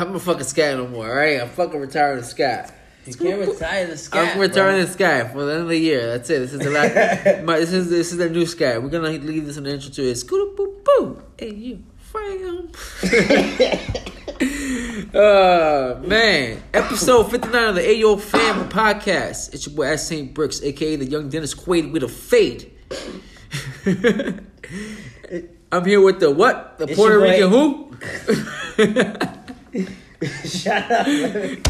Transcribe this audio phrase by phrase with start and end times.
[0.00, 1.08] I'm a fucking scat no more.
[1.08, 2.72] All right, I'm fucking retiring the scat.
[3.04, 4.36] You can't retire the scat.
[4.36, 4.84] I'm retiring bro.
[4.84, 6.06] the scat for the end of the year.
[6.06, 6.38] That's it.
[6.40, 7.42] This is the last.
[7.44, 8.80] my, this is this is the new scat.
[8.82, 10.14] We're gonna leave this in the intro to it.
[10.16, 11.22] Scooter boop boop.
[11.36, 12.70] Hey you, fam.
[15.14, 19.54] uh man, episode 59 of the Ayo Fam podcast.
[19.54, 22.70] It's your boy S Saint Brooks, aka the young Dennis Quaid with a fade.
[25.72, 26.78] I'm here with the what?
[26.78, 29.34] The It's Puerto Rican who?
[30.44, 31.06] Shut up.
[31.06, 31.60] I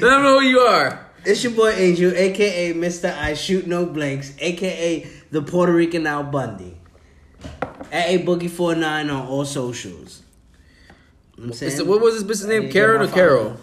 [0.00, 1.06] don't know who you are.
[1.24, 3.16] It's your boy Angel, aka Mr.
[3.16, 6.76] I Shoot No Blanks, aka the Puerto Rican Al Bundy.
[7.92, 10.22] At a boogie 49 on all socials.
[11.36, 11.80] You know what I'm saying?
[11.80, 12.62] It- what was his business name?
[12.62, 13.56] need to get Karen or Carol?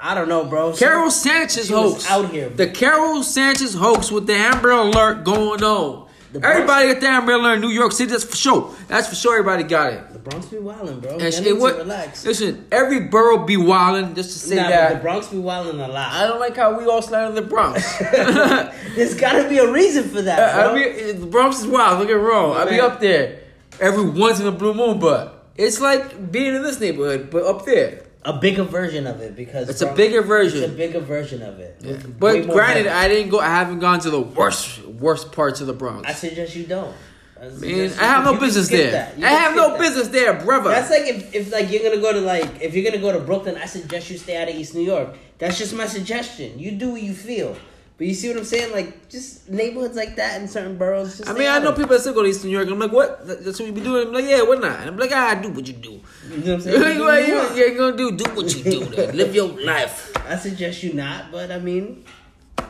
[0.00, 0.74] I don't know, bro.
[0.74, 2.08] Karol Sanchez hoax.
[2.10, 2.48] out here.
[2.48, 6.03] The Karol Sanchez hoax with the Amber Alert going on.
[6.34, 8.10] The Bronx- everybody got the Amber Alert in New York City.
[8.10, 8.74] That's for sure.
[8.88, 9.38] That's for sure.
[9.38, 10.12] Everybody got it.
[10.12, 11.12] The Bronx be wildin', bro.
[11.12, 11.76] And shit, to what?
[11.78, 12.24] relax.
[12.26, 14.16] Listen, every borough be wildin'.
[14.16, 14.92] Just to say Nah, but that.
[14.94, 16.12] the Bronx be wildin' a lot.
[16.12, 17.98] I don't like how we all slide in the Bronx.
[18.96, 20.72] There's gotta be a reason for that, bro.
[20.72, 22.00] I mean, the Bronx is wild.
[22.00, 22.56] Look at wrong.
[22.56, 23.38] I be up there
[23.80, 27.64] every once in a blue moon, but it's like being in this neighborhood, but up
[27.64, 28.02] there.
[28.24, 30.62] A bigger version of it because It's a bigger version.
[30.62, 31.82] It's a bigger version of it.
[32.20, 32.86] Way But granted.
[32.86, 33.40] I didn't go.
[33.40, 36.08] I haven't gone to the worst, worst parts of the Bronx.
[36.08, 36.94] I suggest you don't.
[37.40, 39.12] I Man, I have no business there.
[39.22, 39.80] I have no that.
[39.80, 40.70] business there, brother.
[40.70, 43.18] That's like if, if like you're gonna go to like if you're gonna go to
[43.20, 45.16] Brooklyn, I suggest you stay out of East New York.
[45.38, 46.58] That's just my suggestion.
[46.58, 47.56] You do what you feel.
[47.96, 48.72] But you see what I'm saying?
[48.72, 51.18] Like just neighborhoods like that in certain boroughs.
[51.18, 52.68] Just I mean, I know people that still go to East New York.
[52.68, 53.24] I'm like, what?
[53.26, 54.08] That- That's what you be doing.
[54.08, 54.80] I'm like, yeah, what not?
[54.80, 56.00] I'm like, ah, do what you do.
[56.28, 56.80] You know what I'm saying?
[57.00, 58.10] Like, You what ain't gonna do?
[58.16, 58.84] Do what you do.
[58.86, 59.16] Then.
[59.16, 60.12] Live your life.
[60.28, 62.04] I suggest you not, but I mean,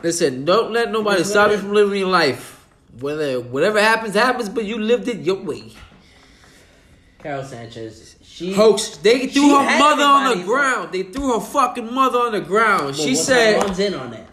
[0.03, 2.63] Listen, don't let nobody stop you from living your life.
[2.99, 5.71] Whether whatever happens, happens, but you lived it your way.
[7.19, 8.97] Karol Sanchez, she Hoax.
[8.97, 10.91] They threw her mother on the ground.
[10.91, 12.83] They threw her fucking mother on the ground.
[12.83, 14.27] Well, she said, mom's in on it.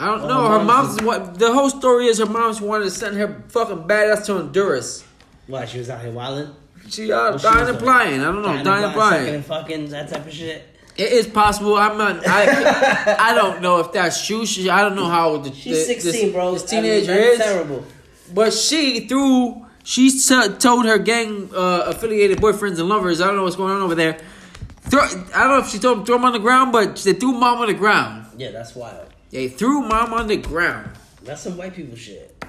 [0.00, 0.48] I don't Well, know.
[0.50, 2.18] her Her mom's- what the whole story is.
[2.18, 5.04] Her mom's wanted to send her fucking badass to Honduras.
[5.46, 6.50] Why she was out here wilding?
[6.88, 8.20] She uh, she dying and flying.
[8.20, 8.62] I don't know.
[8.62, 9.34] Dying and flying.
[9.34, 10.74] and fucking that type of shit.
[10.96, 11.76] It is possible.
[11.76, 12.26] I'm not.
[12.26, 14.44] I, I don't know if that's true.
[14.46, 16.52] She, I don't know how the, She's the- 16, this, bro.
[16.52, 17.38] This I mean, teenager is.
[17.38, 17.84] terrible.
[18.34, 19.64] But she threw.
[19.84, 23.20] She t- told her gang uh, affiliated boyfriends and lovers.
[23.20, 24.18] I don't know what's going on over there.
[24.82, 27.12] Throw, I don't know if she told them throw them on the ground, but they
[27.14, 28.26] threw mom on the ground.
[28.36, 29.08] Yeah, that's wild.
[29.30, 30.90] They threw mom on the ground.
[31.22, 32.44] That's some white people shit.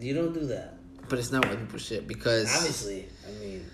[0.00, 0.74] You don't do that.
[1.08, 2.54] But it's not white people shit because.
[2.54, 3.64] Obviously, I mean,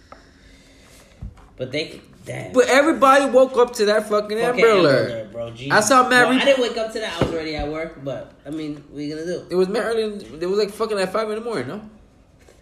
[1.56, 2.52] but they damn.
[2.52, 5.10] But everybody woke up to that fucking Fucking Amber Alert.
[5.10, 5.50] Alert, bro.
[5.50, 5.72] Jesus.
[5.76, 7.20] I saw Matt Well, Reap- I didn't wake up to that.
[7.20, 9.46] I was already at work, but I mean, what are you gonna do?
[9.50, 10.02] It was early.
[10.40, 11.68] It was like fucking at five in the morning.
[11.68, 11.82] No.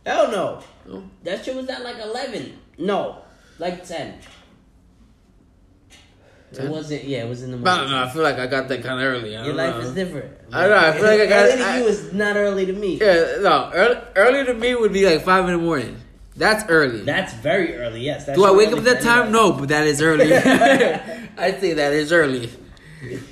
[0.06, 0.62] Hell no.
[0.86, 1.04] No.
[1.24, 2.58] That shit was at like eleven.
[2.78, 3.22] No,
[3.58, 4.18] like ten.
[6.52, 7.04] It wasn't.
[7.04, 7.80] Yeah, it was in the I morning.
[7.82, 8.04] don't know.
[8.04, 9.36] I feel like I got that kind of early.
[9.36, 9.80] I Your life know.
[9.82, 10.32] is different.
[10.52, 12.66] I don't know, I feel like I got- early to I- you is not early
[12.66, 12.96] to me.
[12.98, 13.70] Yeah, no.
[13.74, 15.96] Early, early to me would be like five in the morning.
[16.36, 17.02] That's early.
[17.02, 18.00] That's very early.
[18.00, 18.26] Yes.
[18.26, 19.32] Do I wake up at that time?
[19.32, 20.32] No, but that is early.
[20.34, 22.48] I say that is early.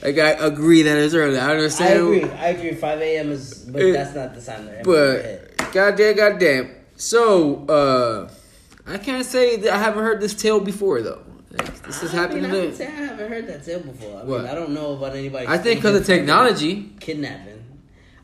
[0.02, 1.38] Like I agree that is early.
[1.38, 1.88] I understand.
[1.90, 2.24] I agree.
[2.24, 2.74] I agree.
[2.74, 3.30] Five a.m.
[3.32, 4.84] is, but Eh, that's not the time that.
[4.84, 6.70] But goddamn, goddamn.
[6.96, 8.30] So uh
[8.86, 11.22] I can't say that I haven't heard this tale before though.
[11.52, 12.74] Like, this is I mean, I would me.
[12.74, 14.20] say I haven't heard that tale before.
[14.20, 14.42] I What?
[14.42, 15.46] mean, I don't know about anybody.
[15.46, 16.92] I think because of technology.
[17.00, 17.52] kidnapping.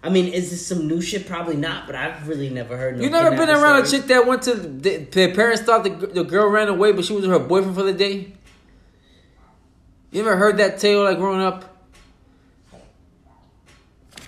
[0.03, 1.29] I mean, is this some new shit?
[1.29, 1.87] Probably not.
[1.87, 2.97] But I've really never heard.
[2.97, 5.91] No You never been around a chick that went to the, the parents thought the,
[5.91, 8.33] the girl ran away, but she was with her boyfriend for the day.
[10.11, 11.65] You ever heard that tale like growing up?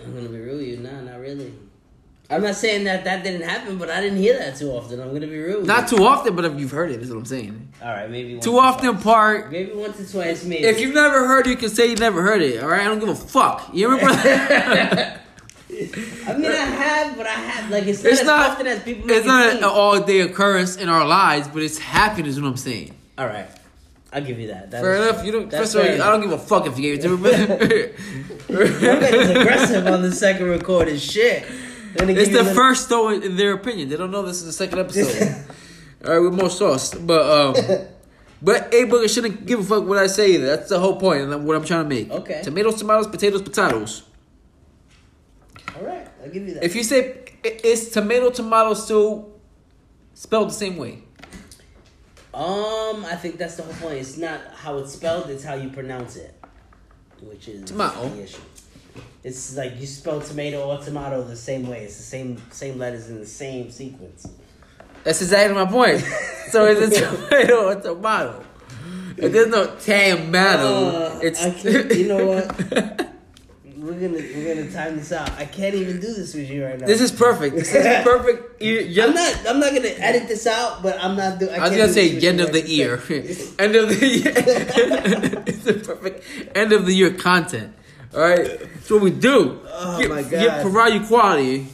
[0.05, 0.77] I'm gonna be real with you.
[0.79, 1.53] Nah, not really.
[2.31, 4.99] I'm not saying that that didn't happen, but I didn't hear that too often.
[5.01, 5.63] I'm gonna be real.
[5.63, 7.69] Not too often, but if you've heard it, is what I'm saying.
[7.83, 9.03] All right, maybe once Too often twice.
[9.05, 9.53] part.
[9.53, 10.43] Maybe once or twice.
[10.45, 10.65] Maybe.
[10.65, 12.63] If you've never heard it, you can say you never heard it.
[12.63, 13.69] All right, I don't give a fuck.
[13.75, 14.11] You remember?
[15.71, 18.51] I mean, I have, but I have like it's not it's as not.
[18.51, 19.11] often as people.
[19.11, 22.27] It's not an all day occurrence in our lives, but it's happened.
[22.27, 22.95] Is what I'm saying.
[23.19, 23.49] All right,
[24.13, 24.71] I'll give you that.
[24.71, 25.25] that Fair is- enough.
[25.27, 25.51] You don't.
[25.51, 27.31] First of all, I don't give a fuck if you gave it to me.
[28.55, 31.45] My man is aggressive on the second recorded shit.
[31.97, 33.89] It's the first though, in their opinion.
[33.89, 35.45] They don't know this is the second episode.
[36.07, 37.87] All right, with more sauce, but um,
[38.43, 40.47] but A Booger shouldn't give a fuck what I say either.
[40.47, 42.11] That's the whole point, and what I'm trying to make.
[42.11, 42.43] Okay.
[42.43, 44.03] Tomatoes, tomatoes, potatoes, potatoes.
[45.77, 46.65] All right, I'll give you that.
[46.65, 49.33] If you say it's tomato, tomato stew,
[50.13, 51.03] spelled the same way.
[52.35, 53.95] Um, I think that's the whole point.
[53.95, 56.35] It's not how it's spelled; it's how you pronounce it,
[57.23, 58.09] which is Tomato.
[58.09, 58.43] the issue.
[59.25, 61.85] It's like you spell tomato or tomato the same way.
[61.85, 64.27] It's the same same letters in the same sequence.
[65.03, 66.01] That's exactly my point.
[66.51, 68.45] so is it tomato or tomato?
[69.17, 70.89] There's no tomato.
[70.89, 73.09] Uh, it's I can't- you know what?
[73.85, 75.31] We're gonna we're gonna time this out.
[75.33, 76.87] I can't even do this with you right now.
[76.87, 77.55] this is perfect.
[77.55, 78.63] This is perfect.
[78.63, 79.47] Ear, I'm not.
[79.47, 81.53] I'm not gonna edit this out, but I'm not doing.
[81.53, 82.95] I was gonna say end of the year,
[83.59, 84.33] end of the year.
[85.47, 86.25] it's the perfect
[86.57, 87.75] end of the year content.
[88.15, 89.61] All right, that's what we do.
[89.69, 91.67] Oh, Get- my get- provide you quality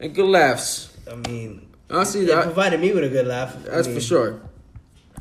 [0.00, 0.90] and good laughs.
[1.10, 3.54] I mean, Honestly, that, provided me with a good laugh.
[3.66, 4.40] I that's mean, for sure.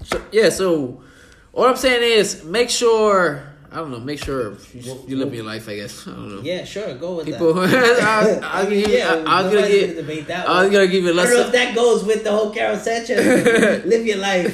[0.03, 0.49] So, yeah.
[0.49, 1.03] So,
[1.51, 3.52] what I'm saying is, make sure.
[3.73, 3.99] I don't know.
[3.99, 5.67] Make sure you, you live your life.
[5.67, 6.07] I guess.
[6.07, 6.41] I don't know.
[6.41, 6.93] Yeah, sure.
[6.93, 7.99] Go with People, that.
[8.43, 9.95] I'll, I'll I mean, yeah, I'll, I'll gonna give.
[9.95, 10.71] debate that I was one.
[10.73, 13.85] gonna give you a I don't know if that goes with the whole Karol Sanchez.
[13.85, 14.53] live your life.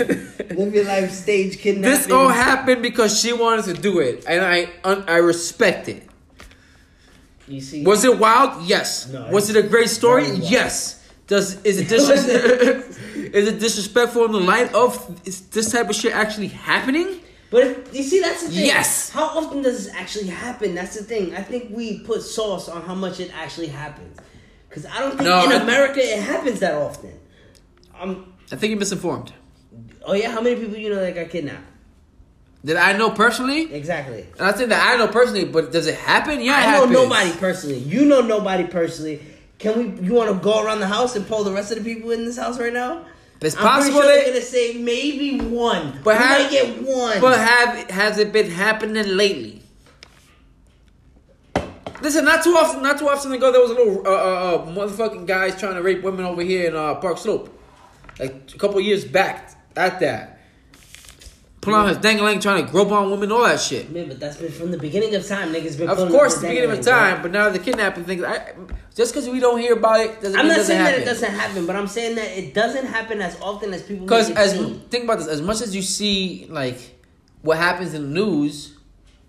[0.51, 1.12] Live your life.
[1.12, 1.92] Stage kidnapping.
[1.98, 6.04] This all happened because she wanted to do it, and I un, I respect it.
[7.48, 8.63] You see, Was it wild?
[8.63, 9.10] Yes.
[9.10, 10.30] No, was it a great story?
[10.30, 11.04] Yes.
[11.27, 15.95] Does is it dis- is it disrespectful in the light of is this type of
[15.95, 17.21] shit actually happening?
[17.51, 18.66] But if, you see, that's the thing.
[18.66, 19.10] Yes.
[19.10, 20.75] How often does this actually happen?
[20.75, 21.36] That's the thing.
[21.36, 24.19] I think we put sauce on how much it actually happens.
[24.68, 27.13] Because I don't think No, in I- America it happens that often.
[28.00, 28.34] Um.
[28.51, 29.34] I think you're misinformed.
[30.06, 31.63] Oh yeah, how many people you know that got kidnapped?
[32.63, 33.74] Did I know personally?
[33.74, 34.25] Exactly.
[34.38, 36.42] And I think that I know personally, but does it happen?
[36.42, 36.94] Yeah, I know happens.
[36.94, 37.78] nobody personally.
[37.80, 39.22] You know nobody personally.
[39.60, 40.06] Can we?
[40.07, 42.25] You want to go around the house and poll the rest of the people in
[42.25, 43.06] this house right now?
[43.41, 46.00] It's I'm possible sure they- they're gonna say maybe one.
[46.03, 47.21] But we have- might get one.
[47.21, 49.62] But have has it been happening lately?
[52.01, 52.81] Listen, not too often.
[52.81, 55.81] Not too often ago, there was a little uh, uh, uh, motherfucking guys trying to
[55.81, 57.50] rape women over here in uh, Park Slope,
[58.19, 59.51] like a couple years back.
[59.75, 60.38] At that,
[61.61, 63.91] pull out his dangling, trying to grope on women, all that shit.
[63.91, 65.53] Man, but that's been from the beginning of time.
[65.53, 65.89] Niggas been.
[65.89, 68.23] Of pulling course, the the beginning of time, but now the kidnapping thing.
[68.23, 68.53] I,
[68.95, 71.00] just because we don't hear about it doesn't I'm mean it not doesn't saying happen.
[71.00, 74.06] that it doesn't happen, but I'm saying that it doesn't happen as often as people.
[74.06, 74.79] Because as seem.
[74.89, 77.00] think about this, as much as you see like
[77.41, 78.77] what happens in the news,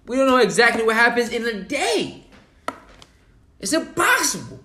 [0.06, 2.24] we don't know exactly what happens in a day.
[3.60, 4.60] It's impossible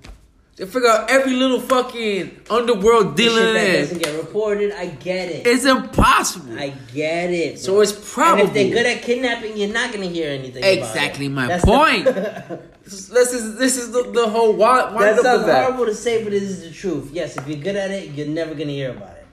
[0.55, 3.53] to figure out every little fucking underworld dealing.
[3.53, 4.71] that doesn't get reported.
[4.71, 5.45] I get it.
[5.45, 6.57] It's impossible.
[6.57, 7.59] I get it.
[7.59, 7.81] So bro.
[7.81, 10.63] it's And if they're good at kidnapping, you're not gonna hear anything.
[10.63, 10.77] about.
[10.77, 12.05] Exactly my That's point.
[12.85, 15.63] The, this is this is the, the whole why that wind up sounds that.
[15.65, 17.09] horrible to say, but it is the truth.
[17.11, 19.25] Yes, if you're good at it, you're never gonna hear about it.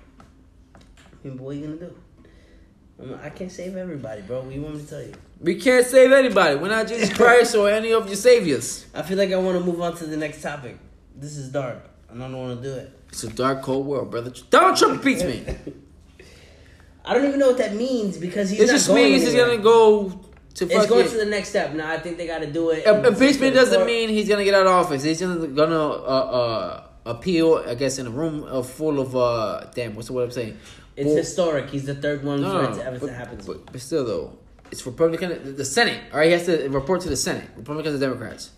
[0.74, 3.18] I mean, what are you gonna do?
[3.22, 4.40] I can't save everybody, bro.
[4.40, 5.12] What you want me to tell you?
[5.38, 6.56] We can't save anybody.
[6.56, 8.86] We're not Jesus Christ or any of your saviors.
[8.94, 10.78] I feel like I want to move on to the next topic.
[11.22, 11.78] This is dark.
[12.10, 12.98] I don't want to do it.
[13.10, 14.32] It's a dark, cold world, brother.
[14.50, 15.56] Donald Trump impeachment.
[17.04, 19.34] I don't even know what that means because he's It not just going means he's
[19.36, 20.10] gonna go
[20.54, 21.74] to It's going to the next step.
[21.74, 22.84] Now I think they got to do it.
[22.84, 23.86] Uh, Impeachment doesn't Court.
[23.86, 25.04] mean he's gonna get out of office.
[25.04, 25.94] He's gonna gonna uh,
[26.40, 27.62] uh, appeal.
[27.68, 29.94] I guess in a room of full of uh, damn.
[29.94, 30.58] What's word I'm saying?
[30.96, 31.70] it's historic.
[31.70, 33.40] He's the third one no, for no, it to ever but, to happen.
[33.46, 34.38] but, but still though,
[34.72, 35.54] it's Republican.
[35.54, 36.00] The Senate.
[36.12, 37.48] All right, he has to report to the Senate.
[37.56, 38.50] Republicans and Democrats.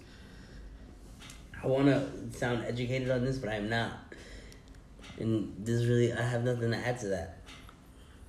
[1.64, 3.92] I want to sound educated on this, but I'm not.
[5.18, 7.38] And this is really, I have nothing to add to that.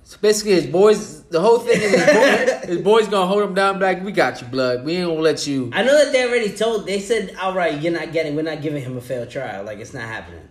[0.04, 1.24] So basically, his boys.
[1.24, 3.80] The whole thing is his, boy, his boys gonna hold him down.
[3.80, 4.84] Like we got you, blood.
[4.84, 5.68] We ain't gonna let you.
[5.74, 6.86] I know that they already told.
[6.86, 8.36] They said "All right, "You're not getting.
[8.36, 9.64] We're not giving him a fair trial.
[9.64, 10.48] Like it's not happening."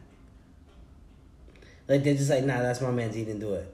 [1.88, 3.16] Like they're just like, "Nah, that's my man's.
[3.16, 3.68] He didn't do it." You know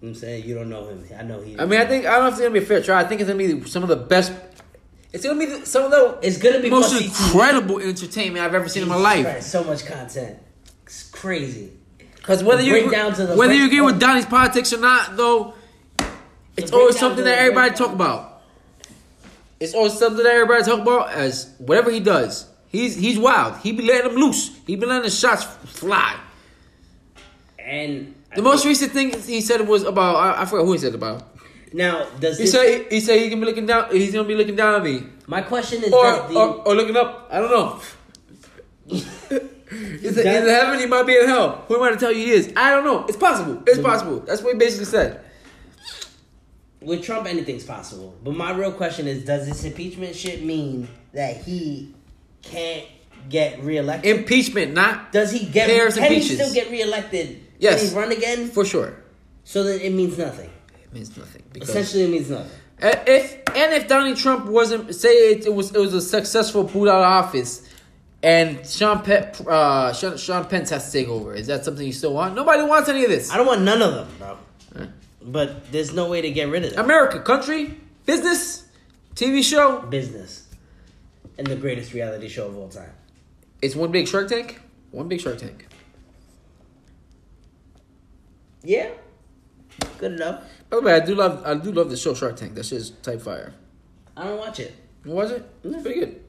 [0.00, 1.04] what I'm saying you don't know him.
[1.16, 1.56] I know he.
[1.60, 3.04] I mean, I think I don't know if it's gonna be a fair trial.
[3.04, 4.32] I think it's gonna be some of the best.
[5.12, 7.26] It's gonna be the, some of the it's gonna be most must-see TV.
[7.26, 9.24] incredible entertainment I've ever seen in my life.
[9.24, 10.38] Christ, so much content.
[10.84, 11.72] It's crazy.
[12.16, 15.16] Because whether The you breakdowns of the whether you agree with Donnie's politics or not,
[15.16, 15.54] though,
[16.56, 18.42] it's always something that everybody talk about.
[19.60, 22.46] It's always something that everybody talk about as whatever he does.
[22.68, 23.56] He's he's wild.
[23.62, 24.54] He be letting them loose.
[24.66, 26.16] He be letting the shots fly.
[27.58, 30.94] And The most recent thing he said was about I, I forgot who he said
[30.94, 31.22] about.
[31.72, 33.90] Now does He this, said he said he's gonna be looking down.
[33.90, 36.96] He's gonna be looking down at me, my question is or the, or, or looking
[36.96, 37.28] up.
[37.30, 37.80] I don't know.
[39.70, 40.80] He's in heaven.
[40.80, 41.64] He might be in hell.
[41.68, 42.52] Who am I to tell you he is?
[42.56, 43.04] I don't know.
[43.06, 43.62] It's possible.
[43.66, 44.20] It's possible.
[44.20, 45.20] That's what he basically said.
[46.80, 48.14] with Trump, anything's possible.
[48.24, 51.94] But my real question is, does this impeachment shit mean that he
[52.40, 52.86] can't
[53.28, 54.18] get reelected?
[54.18, 55.68] Impeachment, not does he get?
[55.94, 57.42] Can he still get reelected?
[57.58, 57.82] Yes.
[57.82, 58.48] Can he run again?
[58.48, 59.02] for sure.
[59.44, 60.50] So then it means nothing.
[60.88, 61.42] It means nothing.
[61.52, 62.58] Because Essentially, it means nothing.
[62.80, 66.88] If and if Donald Trump wasn't say it, it was it was a successful boot
[66.88, 67.68] out of office,
[68.22, 71.92] and Sean Pe- uh, Sean, Sean Pence has to take over, is that something you
[71.92, 72.36] still want?
[72.36, 73.30] Nobody wants any of this.
[73.32, 74.38] I don't want none of them, bro.
[74.76, 74.86] Huh?
[75.22, 76.84] But there's no way to get rid of them.
[76.84, 78.64] America, country, business,
[79.14, 79.80] TV show.
[79.82, 80.46] Business.
[81.36, 82.92] And the greatest reality show of all time.
[83.60, 84.60] It's one big Shark Tank.
[84.92, 85.66] One big Shark Tank.
[88.62, 88.90] Yeah.
[89.98, 90.42] Good enough.
[90.70, 92.54] By the way, I do love I do love the show Shark Tank.
[92.54, 93.52] That shit's type fire.
[94.16, 94.74] I don't watch it.
[95.04, 95.48] You watch it?
[95.64, 96.20] It's pretty good.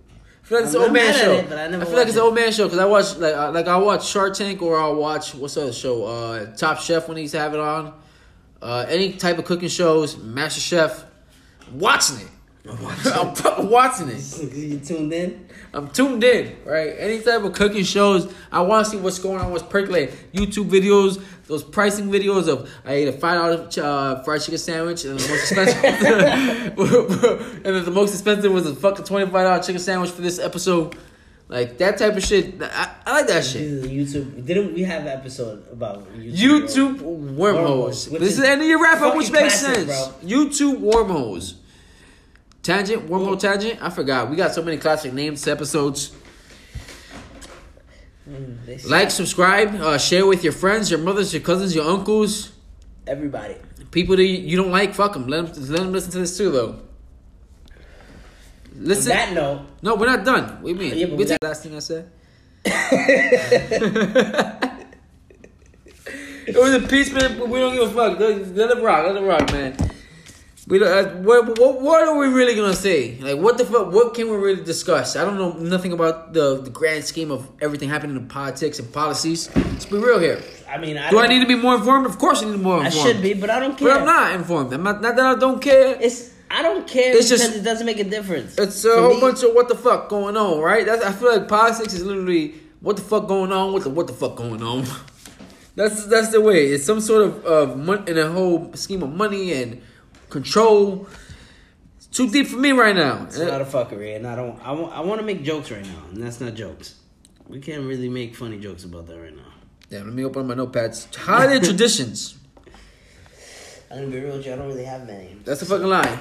[0.43, 1.31] I feel like it's I'm an old man show.
[1.33, 3.33] it, but I never feel like it's an old man show because I watch like
[3.35, 6.05] I, like I watch Shark Tank or I'll watch what's the other show?
[6.05, 7.93] Uh, Top Chef when he's having it on.
[8.61, 11.05] Uh, any type of cooking shows, Master Chef.
[11.71, 12.27] Watching it.
[12.67, 14.53] I'm watching it.
[14.53, 15.47] you tuned in?
[15.73, 16.93] I'm tuned in, right?
[16.97, 20.15] Any type of cooking shows, I want to see what's going on, what's percolating.
[20.33, 25.05] YouTube videos, those pricing videos of I ate a five dollar uh, fried chicken sandwich,
[25.05, 25.83] and the most expensive,
[27.65, 30.37] and then the most expensive was a fucking twenty five dollar chicken sandwich for this
[30.39, 30.95] episode.
[31.47, 33.83] Like that type of shit, I, I like that shit.
[33.83, 34.45] YouTube.
[34.45, 36.35] Didn't we have an episode about YouTube?
[36.35, 38.05] YouTube Wormholes, wormholes.
[38.09, 40.07] This is is the end of your wrap up, which makes classic, sense.
[40.09, 40.29] bro.
[40.29, 41.55] YouTube wormholes.
[42.69, 43.81] Tangent, one more tangent.
[43.81, 44.29] I forgot.
[44.29, 46.11] We got so many classic names episodes.
[48.29, 52.51] Mm, Like, subscribe, uh, share with your friends, your mothers, your cousins, your uncles,
[53.07, 53.55] everybody.
[53.89, 54.93] people that you don't like.
[54.93, 55.25] Fuck them.
[55.25, 56.69] Let them let them listen to this too, though.
[56.69, 56.79] On
[58.85, 59.13] Listen.
[59.13, 60.61] that note, no, we're not done.
[60.61, 60.95] What do you mean?
[60.95, 62.11] Yeah, but we take last thing I said.
[66.45, 67.39] it was a piece, man.
[67.39, 68.19] But we don't give a fuck.
[68.19, 69.07] Let, let it rock.
[69.07, 69.88] Let it rock, man.
[70.69, 73.17] We don't, uh, what, what what are we really gonna say?
[73.19, 73.91] Like, what the fuck?
[73.91, 75.15] What can we really discuss?
[75.15, 78.87] I don't know nothing about the the grand scheme of everything happening in politics and
[78.93, 79.49] policies.
[79.55, 80.39] Let's be real here.
[80.69, 82.05] I mean, I Do I need to be more informed?
[82.05, 83.07] Of course, I need to be more informed.
[83.09, 83.87] I should be, but I don't care.
[83.89, 84.71] but I'm not informed.
[84.71, 85.01] I'm not.
[85.01, 85.97] Not that I don't care.
[85.99, 88.55] It's I don't care It's because just- it doesn't make a difference.
[88.59, 90.85] It's a To whole me, bunch of what the fuck going on, right?
[90.85, 94.05] That's, I feel like politics is literally what the fuck going on, what the what
[94.05, 94.85] the fuck going on.
[95.75, 96.67] that's that's the way.
[96.67, 99.81] It's some sort of of mon- in a whole scheme of money and
[100.29, 101.07] control.
[101.97, 103.23] It's too deep for me right now.
[103.25, 104.59] It's not a fuckery, and I don't.
[104.65, 104.93] I want.
[104.93, 106.95] I want to make jokes right now, and that's not jokes.
[107.47, 109.43] We can't really make funny jokes about that right now.
[109.89, 111.13] Yeah, let me open up my notepads.
[111.15, 112.37] Holiday traditions.
[113.91, 114.53] I'm gonna be real with you.
[114.53, 115.35] I don't really have many.
[115.43, 116.19] That's a fucking lie.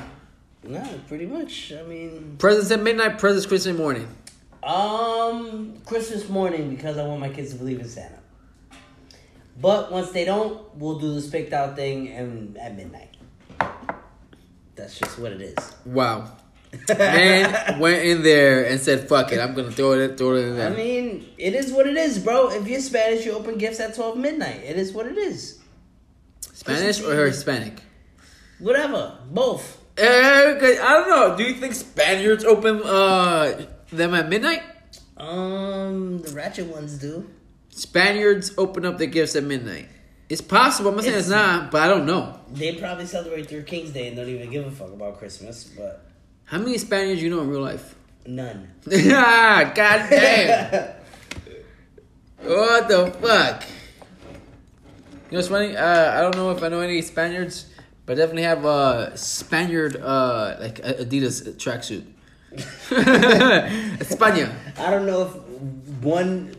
[0.65, 1.73] No, pretty much.
[1.73, 3.19] I mean, Presents at midnight.
[3.19, 4.09] Presents Christmas morning.
[4.62, 8.19] um, Christmas morning because I want my kids to believe in Santa.
[9.61, 13.17] But once they don't, we'll do the spicked out thing and at midnight.
[14.78, 15.56] That's just what it is.
[15.85, 16.30] Wow.
[16.99, 20.56] Man went in there and said, "Fuck it, I'm gonna throw it, throw it in
[20.56, 22.50] there." I mean, it is what it is, bro.
[22.50, 24.62] If you're Spanish, you open gifts at twelve midnight.
[24.64, 25.58] It is what it is.
[26.52, 27.80] Spanish or Hispanic?
[28.58, 29.82] Whatever, both.
[29.97, 31.37] Eh, okay, I don't know.
[31.37, 34.62] Do you think Spaniards open uh them at midnight?
[35.16, 37.28] Um, the ratchet ones do.
[37.70, 39.88] Spaniards open up their gifts at midnight.
[40.28, 40.90] It's possible.
[40.90, 42.38] I'm not saying it's, It's- not, but I don't know.
[42.52, 46.04] They probably celebrate their King's Day and don't even give a fuck about Christmas, but
[46.44, 47.94] How many Spaniards you know in real life?
[48.26, 48.68] none.
[49.11, 50.90] ah, god damn.
[52.44, 53.64] what the fuck?
[55.30, 55.75] You know what's funny?
[55.76, 57.66] Uh, I don't know if I know any Spaniards,
[58.04, 62.04] but I definitely have a Spaniard uh like Adidas tracksuit.
[64.00, 64.52] España.
[64.78, 65.32] I don't know if
[66.02, 66.54] one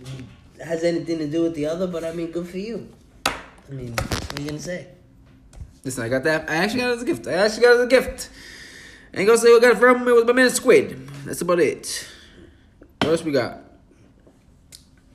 [0.63, 2.89] has anything to do with the other, but I mean, good for you.
[3.69, 4.87] I mean, what are you gonna say?
[5.83, 6.49] Listen, I got that.
[6.49, 7.27] I actually got it as a gift.
[7.27, 8.29] I actually got it as a gift.
[9.13, 10.07] I ain't gonna say what I got it from.
[10.07, 11.07] It was my man Squid.
[11.25, 12.07] That's about it.
[13.01, 13.61] What else we got?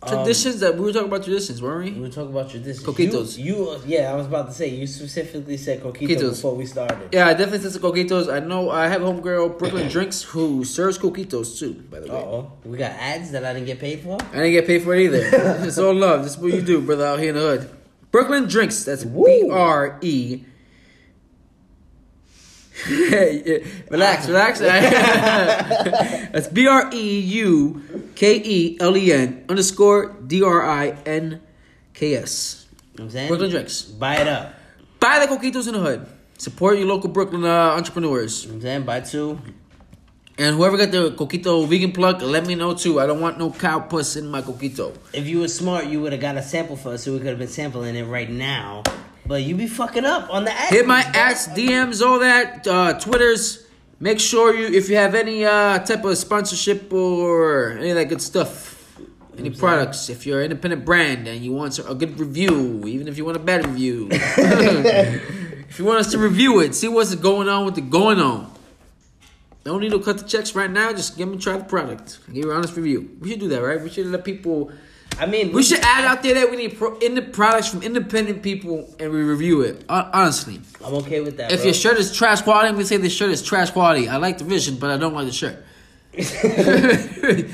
[0.07, 2.01] Traditions that we were talking about traditions, weren't We we?
[2.03, 2.85] were talking about traditions.
[2.87, 3.39] Coquitos.
[3.39, 4.69] You, you, yeah, I was about to say.
[4.69, 6.31] You specifically said coquito Coquitos.
[6.31, 7.09] before we started.
[7.11, 8.31] Yeah, I definitely said coquitos.
[8.31, 11.73] I know I have a homegirl, Brooklyn Drinks, who serves coquitos too.
[11.91, 14.19] By the Uh way, oh, we got ads that I didn't get paid for.
[14.33, 15.21] I didn't get paid for it either.
[15.67, 16.23] it's all love.
[16.23, 17.71] This is what you do, brother, out here in the hood.
[18.15, 18.85] Brooklyn Drinks.
[18.85, 19.03] That's.
[19.03, 20.45] B R E.
[23.91, 24.61] relax, relax.
[24.61, 27.83] That's B R E U
[28.15, 31.43] K E L E N underscore D R I N
[31.93, 32.67] K S.
[32.93, 33.29] You know I'm saying?
[33.31, 33.83] Brooklyn Drinks.
[33.83, 34.55] Buy it up.
[35.01, 36.07] Buy the coquitos in the hood.
[36.39, 38.45] Support your local Brooklyn uh, entrepreneurs.
[38.45, 38.83] You know I'm saying?
[38.85, 39.41] Buy two.
[40.37, 42.99] And whoever got the coquito vegan plug, let me know too.
[42.99, 44.97] I don't want no cow puss in my coquito.
[45.13, 47.29] If you were smart, you would have got a sample for us, so we could
[47.29, 48.83] have been sampling it right now.
[49.27, 50.73] But you be fucking up on the ad.
[50.73, 53.65] Hit my ads, DMs, all that, uh, Twitters.
[54.01, 58.07] Make sure you, if you have any uh, type of sponsorship or any of that
[58.07, 58.99] good stuff,
[59.39, 63.17] any products, if you're an independent brand and you want a good review, even if
[63.17, 67.49] you want a bad review, if you want us to review it, see what's going
[67.49, 68.54] on with the going on.
[69.65, 70.93] Don't need to cut the checks right now.
[70.93, 72.19] Just give me try the product.
[72.27, 73.17] Give you an honest review.
[73.21, 73.81] We should do that, right?
[73.81, 74.71] We should let people.
[75.19, 77.83] I mean, We should add out there that we need pro, in the products from
[77.83, 79.85] independent people and we review it.
[79.89, 81.53] Honestly, I'm okay with that.
[81.53, 81.67] if bro.
[81.67, 84.09] your shirt is trash quality, we say the shirt is trash quality.
[84.09, 85.65] I like the vision, but I don't like the shirt.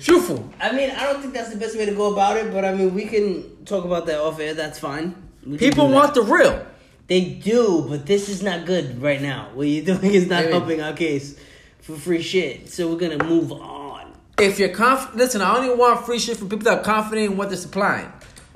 [0.00, 0.48] Truthful.
[0.60, 2.74] I mean, I don't think that's the best way to go about it, but I
[2.74, 4.54] mean, we can talk about that off air.
[4.54, 5.14] That's fine.
[5.46, 6.64] We People want the real.
[7.08, 9.48] They do, but this is not good right now.
[9.54, 11.38] What you're doing is not helping our case
[11.80, 12.68] for free shit.
[12.68, 14.12] So we're gonna move on.
[14.38, 17.36] If you're confident, listen, I only want free shit from people that are confident in
[17.36, 18.12] what they're supplying.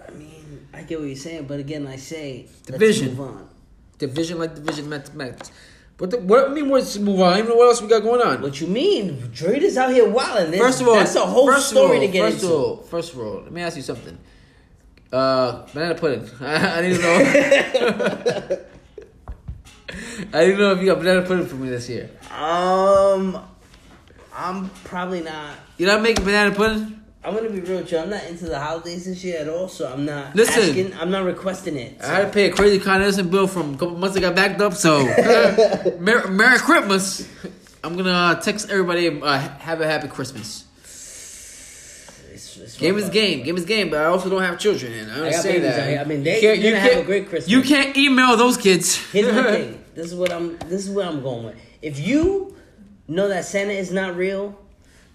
[0.06, 3.08] I mean, I get what you're saying, but again, I say Division.
[3.08, 3.48] Let's move on.
[3.98, 5.50] Division like division mathematics.
[5.96, 7.26] But the, what I mean, what's move on?
[7.26, 8.42] I don't even know what else we got going on.
[8.42, 9.30] What you mean?
[9.32, 10.58] Drake is out here wilding.
[10.60, 12.54] First of all, that's a whole story all, to get first into.
[12.54, 14.18] Of all, first of all, let me ask you something.
[15.12, 16.28] Uh, banana pudding.
[16.40, 17.16] I, need to know.
[20.32, 22.08] I didn't know if you got banana pudding for me this year.
[22.30, 23.38] Um,
[24.34, 25.54] I'm probably not.
[25.76, 27.02] You're not making banana pudding?
[27.24, 27.98] I'm gonna be real with you.
[27.98, 30.62] I'm not into the holidays this year at all, so I'm not Listen.
[30.62, 30.94] asking.
[30.94, 32.00] I'm not requesting it.
[32.02, 34.34] I had to pay a crazy Con Edison bill from a couple months I got
[34.34, 34.74] backed up.
[34.74, 35.04] So,
[36.00, 37.28] Merry, Merry Christmas.
[37.84, 39.20] I'm gonna uh, text everybody.
[39.20, 40.64] Uh, have a happy Christmas.
[42.82, 43.42] Game is game.
[43.44, 43.88] Game is game.
[43.90, 46.00] But I also don't have children, and I I got understand babies that.
[46.00, 47.50] I mean, they- You can't- you gonna have a great Christmas.
[47.50, 48.96] You can't email those kids.
[49.12, 49.84] Here's my thing.
[49.94, 50.58] This is what I'm.
[50.68, 51.56] This is where I'm going with.
[51.82, 52.54] If you
[53.08, 54.58] know that Santa is not real,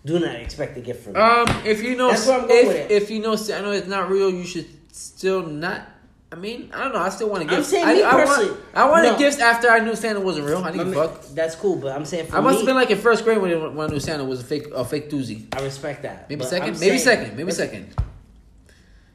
[0.05, 1.19] do not expect a gift from me.
[1.19, 2.91] Um, if you know, That's where I'm going if, with it.
[2.91, 4.29] if you know, I know it's not real.
[4.29, 5.89] You should still not.
[6.29, 6.99] I mean, I don't know.
[6.99, 7.57] I still want to give.
[7.59, 8.57] I'm saying I, me I want, personally.
[8.73, 9.17] I wanted No.
[9.17, 10.57] gifts after I knew Santa wasn't real.
[10.57, 11.23] I didn't fuck.
[11.33, 13.37] That's cool, but I'm saying for I must me, have been like in first grade
[13.37, 15.45] when, when I knew Santa was a fake, a fake doozy.
[15.57, 16.29] I respect that.
[16.29, 17.95] Maybe second, I'm maybe saying- second, maybe second.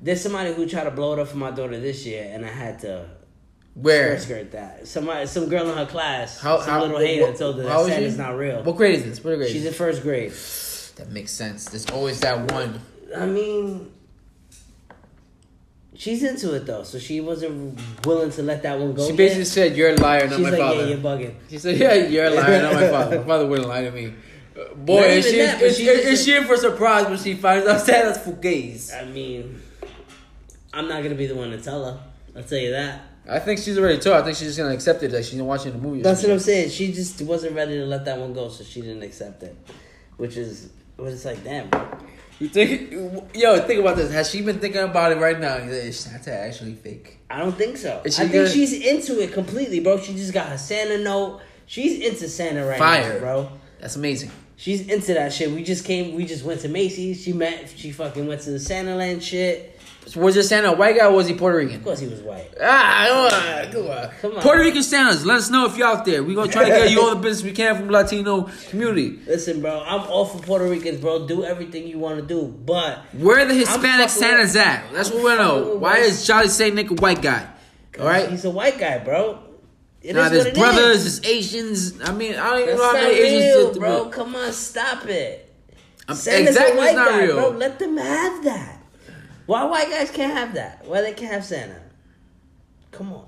[0.00, 2.48] There's somebody who tried to blow it up for my daughter this year, and I
[2.48, 3.06] had to
[3.74, 4.18] Where?
[4.18, 4.88] skirt that.
[4.88, 7.62] Somebody, some girl in her class, How- some how- little what- hater what- told her
[7.64, 8.62] that is Santa's not real.
[8.62, 9.22] What grade is this?
[9.22, 9.50] What grade?
[9.52, 10.32] She's in first grade.
[10.96, 11.66] that makes sense.
[11.66, 12.80] There's always that one.
[13.16, 13.92] I mean,
[15.96, 19.06] she's into it though, so she wasn't willing to let that one go.
[19.06, 19.46] She basically yet.
[19.48, 21.94] said, "You're a liar, not she's my like, father." "Yeah, you're bugging." She said, "Yeah,
[21.94, 23.18] you're a liar, not my father.
[23.18, 24.14] My father wouldn't lie to me."
[24.54, 27.34] Uh, Boy, Not is she, that, is, she's is, she in for surprise when she
[27.34, 28.92] finds out Santa's fugazi?
[28.94, 29.62] I mean,
[30.74, 32.00] I'm not gonna be the one to tell her.
[32.36, 33.00] I'll tell you that.
[33.28, 34.16] I think she's already told.
[34.16, 35.12] I think she's just gonna accept it.
[35.12, 36.02] Like she's watching the movie.
[36.02, 36.32] That's what.
[36.32, 36.70] I'm saying.
[36.70, 39.56] She just wasn't ready to let that one go, so she didn't accept it.
[40.16, 41.70] Which is, what it's like, damn.
[42.38, 42.90] You think,
[43.34, 44.12] yo, think about this.
[44.12, 45.56] Has she been thinking about it right now?
[45.56, 47.18] Is Santa actually fake?
[47.30, 48.00] I don't think so.
[48.04, 49.98] I think gonna- she's into it completely, bro.
[50.00, 51.40] She just got her Santa note.
[51.66, 53.14] She's into Santa right Fire.
[53.14, 53.50] now, bro.
[53.80, 54.30] That's amazing.
[54.56, 55.50] She's into that shit.
[55.50, 56.14] We just came.
[56.14, 57.22] We just went to Macy's.
[57.22, 57.72] She met.
[57.76, 59.71] She fucking went to the Santa Land shit.
[60.16, 61.76] Was it Santa a white guy or was he Puerto Rican?
[61.76, 62.52] Of course, he was white.
[62.60, 64.42] Ah, come on, come on.
[64.42, 66.22] Puerto Rican Santas, let us know if you're out there.
[66.22, 69.20] We're gonna try to get you all the business we can from the Latino community.
[69.26, 69.82] Listen, bro.
[69.86, 71.26] I'm all for Puerto Ricans, bro.
[71.26, 74.92] Do everything you want to do, but Where the Hispanic Santas with- at?
[74.92, 75.76] That's I'm what we know.
[75.76, 77.48] Why is Charlie Saint Nick a white guy?
[77.98, 78.28] All right.
[78.28, 79.38] he's a white guy, bro.
[80.02, 82.02] It is there's brothers, there's Asians.
[82.02, 83.54] I mean, I don't even That's know how many Asians.
[83.54, 84.04] real, bro.
[84.10, 85.54] Come on, stop it.
[86.08, 87.36] Um, Santa's exactly, a white guy, real.
[87.36, 87.48] bro.
[87.50, 88.81] Let them have that.
[89.52, 90.82] Why white guys can't have that?
[90.86, 91.78] Why they can't have Santa?
[92.90, 93.26] Come on.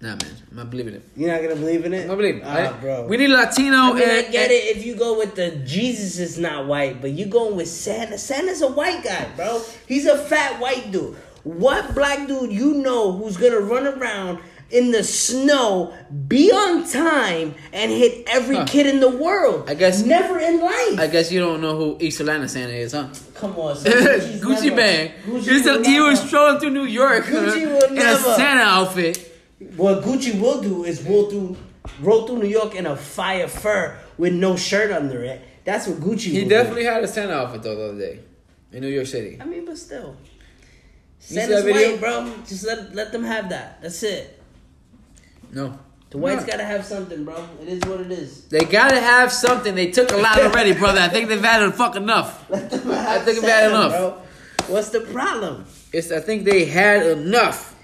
[0.00, 1.02] Nah, man, I'm not believing it.
[1.14, 2.02] You're not gonna believe in it?
[2.04, 2.46] I'm not believing it.
[2.46, 3.06] Ah, I- bro.
[3.06, 6.18] We need Latino I mean, I and get it if you go with the Jesus
[6.18, 8.16] is not white, but you going with Santa.
[8.16, 9.60] Santa's a white guy, bro.
[9.86, 11.14] He's a fat white dude.
[11.42, 14.38] What black dude you know who's gonna run around
[14.70, 15.94] in the snow,
[16.26, 18.64] be on time, and hit every Huh.
[18.66, 19.64] kid in the world?
[19.68, 20.98] I guess- never in life.
[20.98, 23.08] I guess you don't know who East Atlanta Santa is, huh?
[23.34, 23.76] Come on.
[23.76, 25.10] Gucci never- man.
[25.26, 28.16] Gucci he, said will he was strolling through New York Gucci will in never.
[28.30, 29.30] a Santa outfit.
[29.76, 31.56] What Gucci will do is roll through,
[32.00, 35.40] roll through New York in a fire fur with no shirt under it.
[35.64, 36.30] That's what Gucci.
[36.32, 36.88] He definitely Do.
[36.90, 38.18] had a Santa outfit though the other day
[38.72, 39.38] in New York City.
[39.40, 40.16] I mean, but still,
[41.30, 41.90] video?
[41.92, 42.32] white, bro.
[42.46, 43.80] Just let let them have that.
[43.80, 44.40] That's it.
[45.54, 45.78] No,
[46.10, 46.46] The whites No.
[46.48, 47.36] gotta have something, bro.
[47.62, 48.44] It is what it is.
[48.46, 49.74] They gotta have something.
[49.74, 51.00] They took a lot already, brother.
[51.00, 52.48] I think they've had fuck enough.
[52.50, 53.92] Have think I've had enough.
[53.92, 54.22] bro.
[54.68, 55.66] What's the problem?
[55.92, 56.10] It's.
[56.10, 57.74] I think they had enough.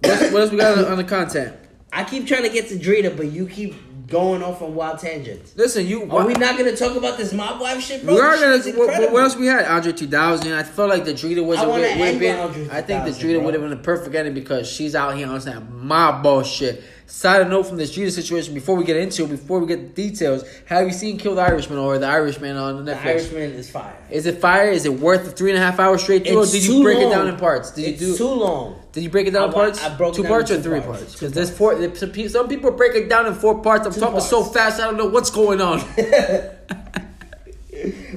[0.00, 1.56] What, what else we got on the, on the content?
[1.92, 3.74] I keep trying to get to Drita, but you keep
[4.08, 5.52] going off on wild tangents.
[5.56, 6.10] Listen, you.
[6.10, 8.14] Are we not gonna talk about this mob wife shit, bro?
[8.14, 8.58] We are gonna.
[8.76, 9.64] What, what else we had?
[9.66, 10.52] Andre 2000.
[10.52, 12.36] I felt like the Drita was I a wanna would have end been.
[12.38, 15.16] with Andre I think the Drita would have been the perfect ending because she's out
[15.16, 16.82] here on that mob bullshit.
[17.10, 20.08] Side note from this Drita situation before we get into it, before we get the
[20.10, 23.02] details, have you seen Kill the Irishman or the Irishman on Netflix?
[23.02, 23.08] The?
[23.08, 23.96] Irishman is fire.
[24.10, 24.68] Is it fire?
[24.68, 26.98] Is it worth the three and a half hours straight through, or did you break
[26.98, 27.70] it down in parts?
[27.70, 28.18] Did it's you do?
[28.18, 28.78] too long.
[28.92, 29.82] Did you break it down in I wa- parts?
[29.82, 30.98] I broke it two down parts in or three parts.
[30.98, 31.12] parts?
[31.14, 32.28] Because there's four.
[32.28, 33.86] Some people break it down in four parts.
[33.86, 35.80] I'm Two talking so fast, I don't know what's going on.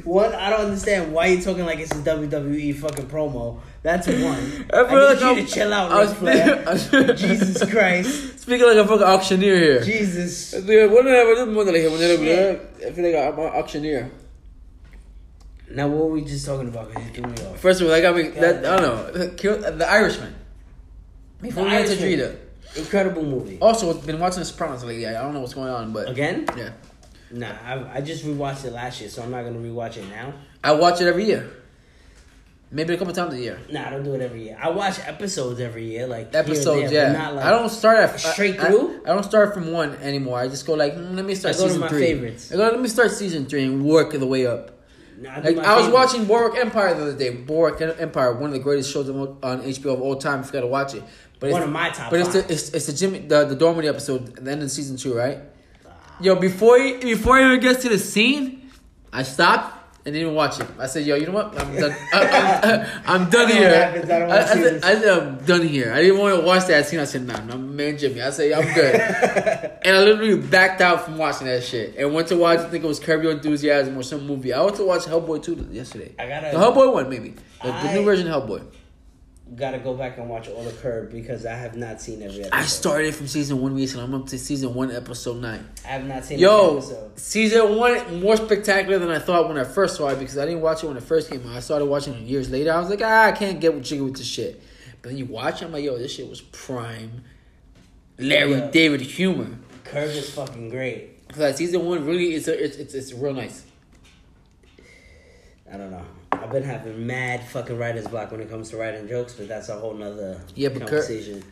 [0.04, 3.60] One, I don't understand why you're talking like it's a WWE fucking promo.
[3.84, 4.16] That's one.
[4.74, 7.16] I, I need like you I'm- to chill out, I Ric Flair.
[7.16, 8.40] Jesus Christ.
[8.40, 9.82] Speaking like a fucking auctioneer here.
[9.84, 10.54] Jesus.
[10.56, 14.12] I feel like- whenever this mundo le dije, whenever- I feel like I'm an auctioneer.
[15.70, 16.90] Now, what were we just talking about?
[16.90, 17.60] Because you threw me off.
[17.60, 18.24] First of all, I got me.
[18.30, 19.30] That, I don't know.
[19.38, 20.36] Kill, the Irishman.
[21.42, 22.10] Before The we get to Irishman.
[22.20, 22.78] Drita.
[22.78, 23.58] Incredible movie.
[23.62, 25.08] Also, been watching The Sopranos lately.
[25.08, 26.46] I don't know what's going on, but Again?
[26.58, 26.72] yeah,
[27.34, 30.34] Nah, I, I just rewatched it last year, so I'm not gonna rewatch it now.
[30.64, 31.50] I watch it every year.
[32.74, 33.60] Maybe a couple times a year.
[33.70, 34.58] Nah, I don't do it every year.
[34.62, 37.12] I watch episodes every year, like Episodes, there, yeah.
[37.12, 39.02] Not like I don't start at straight I- I- through?
[39.06, 40.40] I, don't start from one anymore.
[40.40, 42.02] I just go like, mm, let me start I go to season my three.
[42.06, 42.52] favorites.
[42.52, 44.72] I go, let me start season three and work the way up.
[45.20, 47.32] Nah, I, Like I was watching Boardwalk Empire the other day.
[47.32, 50.40] Boardwalk Empire, one of the greatest shows on HBO of all time.
[50.40, 51.04] If you gotta watch it,
[51.42, 53.56] but One it's, of my top But it's the it's, it's the Jimmy the the
[53.58, 55.40] Darmody episode the end of season two, right?
[56.22, 58.70] Yo, before he, before he even gets to the scene,
[59.12, 60.68] I stopped and didn't even watch it.
[60.80, 61.60] I said, "Yo, you know what?
[61.60, 61.96] I'm done.
[62.14, 64.10] I, I'm, I'm done here." happens.
[64.10, 64.84] I don't wanna I, I said.
[64.84, 67.00] I said, "I'm done here." I didn't want to watch that scene.
[67.00, 68.96] I said, "Nah, no, man, Jimmy." I said, "I'm good,"
[69.86, 72.60] and I literally backed out from watching that shit and went to watch.
[72.60, 74.54] I think it was Curb Your Enthusiasm or some movie.
[74.54, 76.14] I went to watch Hellboy two yesterday.
[76.18, 78.64] I gotta- the Hellboy one, maybe the, the new version of Hellboy.
[79.54, 82.54] Gotta go back and watch all the Curb because I have not seen every episode.
[82.54, 84.06] I started from season one recently.
[84.06, 85.68] I'm up to season one, episode nine.
[85.84, 87.20] I have not seen every Yo, episode.
[87.20, 90.62] season one more spectacular than I thought when I first saw it because I didn't
[90.62, 91.56] watch it when it first came out.
[91.58, 92.72] I started watching it years later.
[92.72, 94.64] I was like, ah, I can't get with jiggy with this shit.
[95.02, 97.24] But then you watch it, I'm like, yo, this shit was prime
[98.18, 98.72] Larry.
[98.72, 99.50] David humor.
[99.84, 101.28] Curb is fucking great.
[101.28, 103.66] Cause like season one really is a, it's, it's it's real nice.
[105.72, 106.06] I don't know.
[106.32, 109.70] I've been having mad fucking writer's block when it comes to writing jokes, but that's
[109.70, 111.44] a whole nother Yeah, but conversation.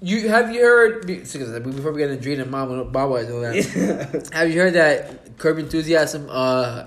[0.00, 4.30] You have you heard before we get into Dream and Mom Bob and all that,
[4.32, 6.28] have you heard that Curb Enthusiasm?
[6.30, 6.84] Uh,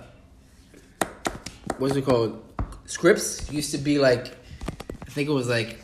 [1.78, 2.42] what's it called?
[2.86, 4.28] Scripts used to be like,
[5.02, 5.80] I think it was like,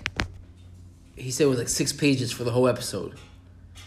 [1.15, 3.17] he said it was like six pages for the whole episode.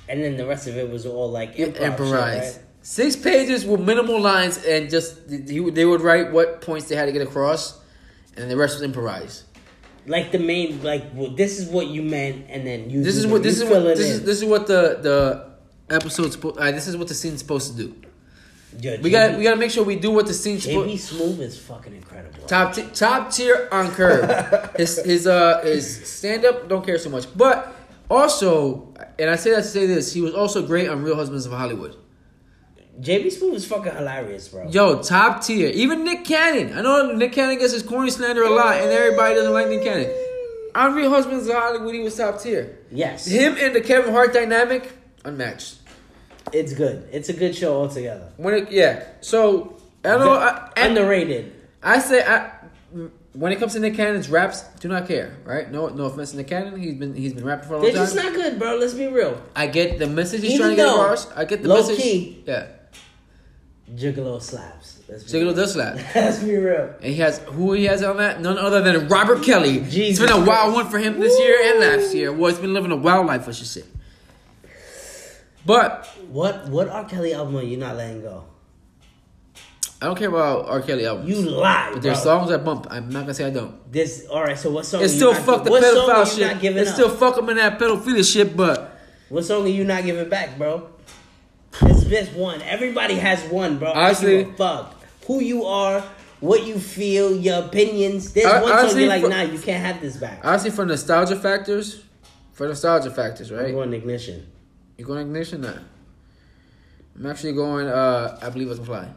[0.09, 2.57] and then the rest of it was all like Improvised.
[2.59, 2.64] right?
[2.85, 7.07] Six pages with minimal lines and just he, they would write what points they had
[7.07, 7.81] to get across,
[8.37, 9.45] and the rest was improvised.
[10.07, 13.03] Like the main, like well, this is what you meant, and then you.
[13.03, 16.37] This is what this is what this is this is what the the episode's.
[16.45, 17.97] Uh, this is what the scene's supposed to do.
[18.79, 21.39] Yo, We got we got to make sure we do what the scene's JB supposed.
[21.39, 22.47] Smoove is fucking incredible.
[22.47, 24.29] Top t- top tier on Curb.
[24.77, 27.75] his his uh his stand up don't care so much, but
[28.11, 31.47] also, and I say that to say this, he was also great on Real Husbands
[31.47, 31.97] of Hollywood.
[33.01, 34.69] JB Smoove is fucking hilarious, bro.
[34.69, 35.69] Yo, top tier.
[35.71, 36.77] Even Nick Cannon.
[36.79, 39.83] I know Nick Cannon gets his corny slander a lot, and everybody doesn't like Nick
[39.83, 40.11] Cannon.
[40.77, 42.79] On Real Husbands Hollywood, he was top tier.
[42.91, 44.91] Yes, Him and the Kevin Hart dynamic,
[45.25, 45.77] unmatched.
[46.53, 47.09] it's good.
[47.13, 48.33] It's a good show altogether.
[48.37, 49.05] When it, yeah.
[49.21, 50.33] So I know.
[50.33, 51.53] I, Underrated.
[51.83, 52.51] I say I.
[53.33, 55.69] When it comes to Nick Cannon's raps, do not care, right?
[55.71, 56.79] No, no offense to Nick Cannon.
[56.81, 57.95] He's been he's been rapping for a long time.
[57.95, 58.77] They're just not good, bro.
[58.77, 59.41] Let's be real.
[59.57, 61.33] I get the message he's Even trying to get across.
[61.33, 61.97] I get the low message.
[61.99, 62.67] key- Yeah,
[63.95, 65.01] Gigolo slaps.
[65.09, 65.55] Let's Gigolo real.
[65.55, 65.95] does slap.
[66.15, 66.95] Let's be real.
[67.01, 68.41] And he has who he has on that?
[68.41, 69.81] None other than Robert Kelly.
[69.81, 72.33] Jesus it's been a wild one for him this year and last year.
[72.33, 73.85] Well, it's been living a wild life, I should say.
[75.67, 77.05] But What what R.
[77.05, 78.45] Kelly album are you not letting go?
[80.03, 80.83] I don't care about R.
[80.83, 81.31] Kelly albums.
[81.31, 82.01] You lie, but bro.
[82.03, 82.87] there's songs I bump.
[82.91, 83.91] I'm not gonna say I don't.
[83.91, 84.59] This all right.
[84.59, 85.03] So what song?
[85.03, 86.77] It's are you still not fuck the song are pedophile shit.
[86.77, 86.95] It's up?
[86.95, 90.59] still fuck him in that pedophilia shit, but What song are you not giving back,
[90.59, 90.91] bro?
[91.83, 92.63] It's just one.
[92.63, 93.91] Everybody has one, bro.
[93.91, 94.95] I Honestly- don't give a fuck
[95.27, 96.03] who you are,
[96.41, 98.33] what you feel, your opinions.
[98.33, 100.41] There's I- one honestly, you're like, for- nah, you can't have this back.
[100.45, 102.03] honestly, for nostalgia factors,
[102.53, 103.67] for nostalgia factors, right?
[103.67, 104.47] I'm going ignition.
[104.99, 105.79] You going ignition now?
[107.17, 107.87] I'm actually going.
[107.89, 109.09] uh I believe I can fly.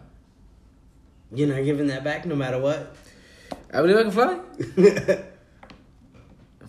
[1.33, 2.95] You're not giving that back, no matter what.
[3.73, 5.19] I believe I can fly.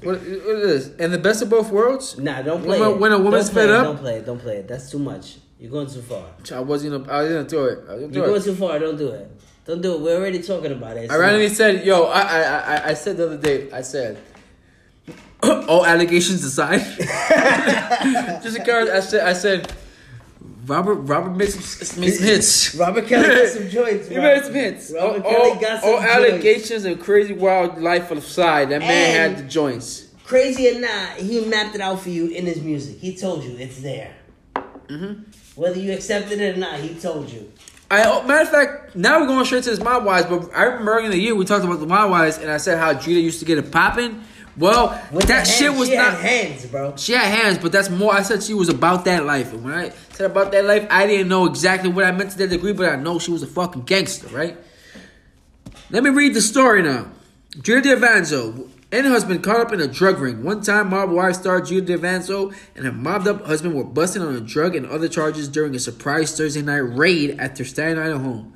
[0.02, 1.00] What, what is this?
[1.00, 2.18] And the best of both worlds?
[2.18, 2.98] Nah, don't play When- it.
[2.98, 3.84] when a woman's don't play fed it, up?
[3.84, 4.26] Don't play it.
[4.26, 4.68] Don't play it.
[4.68, 5.36] That's too much.
[5.58, 6.24] You're going too far.
[6.54, 7.04] I wasn't.
[7.06, 7.78] Gonna, I gonna do it.
[7.88, 8.44] I do You're going it.
[8.44, 8.78] too far.
[8.78, 9.28] Don't do it.
[9.66, 10.00] Don't do it.
[10.00, 11.04] We're already talking about it.
[11.04, 13.70] It's I randomly said, "Yo," I, I, I, I said the other day.
[13.72, 14.18] I said,
[15.42, 16.80] "All allegations aside."
[18.42, 18.88] Just a card.
[18.88, 19.72] I said, I said,
[20.68, 22.74] Robert, Robert made some, made some hits.
[22.74, 24.08] Robert Kelly got some joints.
[24.08, 24.22] He bro.
[24.22, 24.92] made some hits.
[24.94, 26.12] Robert all, Kelly got some all joints.
[26.14, 30.04] allegations and crazy wild life aside, that man And- had the joints.
[30.24, 32.98] Crazy or not, he mapped it out for you in his music.
[32.98, 34.14] He told you it's there.
[34.54, 35.22] Mm-hmm.
[35.54, 37.50] Whether you accepted it or not, he told you.
[37.90, 40.64] I oh, matter of fact, now we're going straight to this Mob Wives, but I
[40.64, 43.22] remember in the year we talked about the Mob Wives, and I said how Drita
[43.22, 44.22] used to get it popping.
[44.58, 46.14] Well, With that shit was she not.
[46.14, 46.94] had hands, bro.
[46.96, 48.12] She had hands, but that's more.
[48.12, 51.06] I said she was about that life, and when I said about that life, I
[51.06, 53.46] didn't know exactly what I meant to that degree, but I know she was a
[53.46, 54.56] fucking gangster, right?
[55.90, 57.08] Let me read the story now.
[57.56, 60.42] Drita D'Avanzo and her husband caught up in a drug ring.
[60.42, 64.34] One time, mob wife star Drita D'Avanzo and her mobbed up husband were busted on
[64.34, 68.24] a drug and other charges during a surprise Thursday night raid at their Staten Island
[68.24, 68.54] home.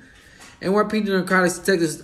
[0.60, 2.02] NYPD narcotics detectives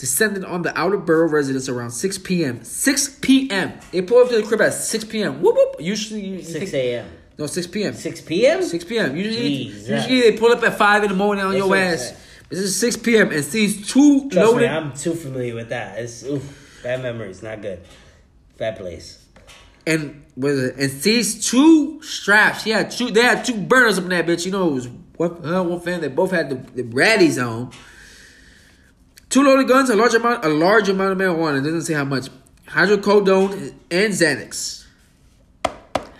[0.00, 2.64] descended on the outer borough residence around 6 p.m.
[2.64, 3.72] 6 p.m.
[3.92, 5.42] They pull up to the crib at 6 p.m.
[5.42, 5.76] Whoop whoop.
[5.78, 7.06] Usually, you, you Six a.m.
[7.38, 7.94] No, 6 p.m.
[7.94, 8.62] 6 p.m.
[8.62, 9.16] 6 p.m.
[9.16, 12.14] Usually, usually they pull up at 5 in the morning on That's your ass.
[12.48, 13.30] This is 6 p.m.
[13.30, 14.68] and sees two Trust me, loaded.
[14.70, 15.98] I'm too familiar with that.
[15.98, 17.80] It's oof, bad memories, not good.
[18.58, 19.24] Bad place.
[19.86, 22.64] and with and sees two straps.
[22.64, 23.10] Had two.
[23.10, 24.44] They had two burners up in that bitch.
[24.46, 26.00] You know, it was one, one fan.
[26.00, 27.70] They both had the, the raddies on.
[29.30, 31.58] Two loaded guns, a large amount, a large amount of marijuana.
[31.60, 32.28] It doesn't say how much.
[32.68, 34.84] Hydrocodone and Xanax.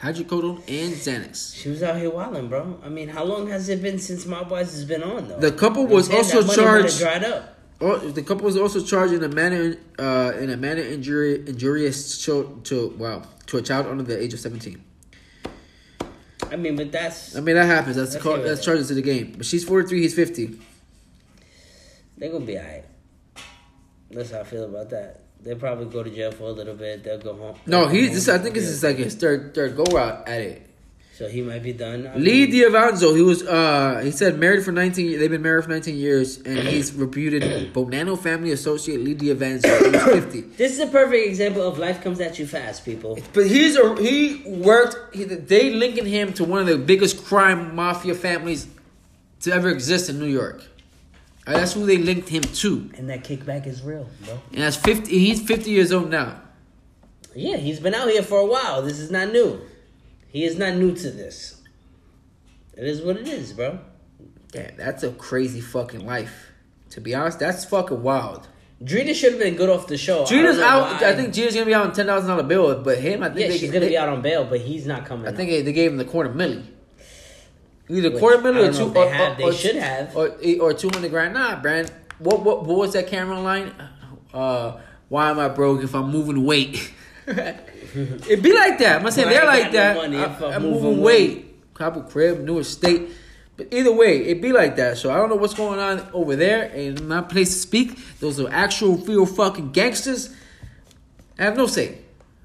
[0.01, 1.55] Hydrocodone and Xanax.
[1.55, 2.81] She was out here wilding, bro.
[2.85, 5.38] I mean, how long has it been since My Boys has been on though?
[5.38, 7.57] The couple was what also charged- dried up.
[7.83, 12.23] Oh, the couple was also charged in a manner uh, in a manner injury injurious
[12.27, 14.85] to, to wow to a child under the age of seventeen.
[16.51, 17.96] I mean, but that's I mean that happens.
[17.96, 18.44] That's That's called, it.
[18.44, 19.33] that's charges to the game.
[19.37, 20.03] But she's forty three.
[20.03, 20.61] He's fifty.
[22.18, 22.85] they're gonna be alright.
[24.11, 25.20] That's how I feel about that.
[25.42, 27.05] They'll probably go to jail for a little bit.
[27.05, 27.57] They'll go home.
[27.66, 28.09] No, he.
[28.09, 28.29] This.
[28.29, 30.66] I think this is like his third third go out at it.
[31.20, 32.07] So he might be done.
[32.07, 35.18] I Lee mean, D'Avanzo, he was uh he said married for nineteen.
[35.18, 37.42] They've been married for nineteen years, and he's reputed
[37.75, 39.68] Bonanno family associate Lee D'Avanzo.
[40.05, 40.40] Fifty.
[40.40, 43.18] This is a perfect example of life comes at you fast, people.
[43.35, 45.14] But he's a he worked.
[45.14, 48.66] He, they linking him to one of the biggest crime mafia families
[49.40, 50.62] to ever exist in New York.
[51.46, 54.38] Uh, that's who they linked him to, And that kickback is real, bro.
[54.53, 55.18] and that's fifty.
[55.18, 56.40] He's fifty years old now.
[57.35, 58.83] Yeah, he's been out here for a while.
[58.83, 59.61] This is not new.
[60.29, 61.61] He is not new to this.
[62.76, 63.79] It is what it is, bro.
[64.55, 66.48] Yeah, that's a crazy fucking life.
[66.90, 68.48] To be honest, that's fucking wild.
[68.83, 70.24] Drita should have been good off the show.
[70.24, 71.00] I don't know out.
[71.03, 71.09] why.
[71.11, 73.40] I think Gina's gonna be out on ten thousand dollar bill, but him, I think
[73.40, 75.26] Yeah, they, she's gonna they- be out on bail, but he's not coming.
[75.26, 75.37] I out.
[75.37, 76.64] think they, they gave him the quarter milli.
[77.90, 78.90] Either Which, quarter I or two.
[78.90, 79.37] they or, have.
[79.38, 80.16] They or- should have.
[80.16, 80.29] Or
[80.61, 81.35] or two hundred grand.
[81.35, 81.90] Nah, Brand.
[82.18, 83.72] What what what was that camera line?
[84.33, 86.92] Uh, why am I broke if I'm moving weight?
[87.26, 88.98] It'd be like that.
[88.98, 90.12] I'm not saying they're like no that.
[90.12, 91.74] if I, I'm moving moving weight.
[91.74, 93.11] Couple crib, new estate.
[93.57, 94.98] But either way, it'd be like that.
[94.98, 96.64] So I don't know what's going on over there.
[96.74, 97.98] And my place to speak.
[98.20, 100.35] Those are actual real fucking gangsters.
[101.38, 101.98] I have no say.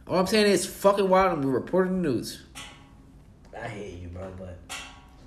[0.08, 2.43] All I'm saying is fucking wild and we're reporting the news.
[3.60, 4.54] I hate you, bro, but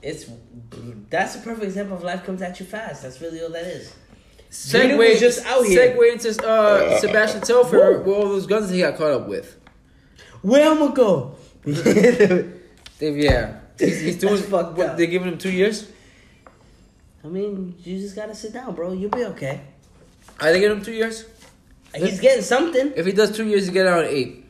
[0.09, 0.31] it's
[1.11, 3.03] that's a perfect example of life comes at you fast.
[3.03, 3.94] That's really all that is.
[4.51, 5.94] Segue just out here.
[5.94, 9.59] Segue into uh, Sebastian Telfair with all those guns that he got caught up with.
[10.42, 11.37] Where I'ma go?
[12.99, 14.42] They, yeah, he's, he's doing.
[14.42, 14.97] Fucked what, up.
[14.97, 15.88] they're giving him two years.
[17.23, 18.90] I mean, you just gotta sit down, bro.
[18.92, 19.61] You'll be okay.
[20.40, 21.25] Are they giving him two years?
[21.94, 22.92] He's getting something.
[22.97, 24.47] If he does two years, he get out at eight.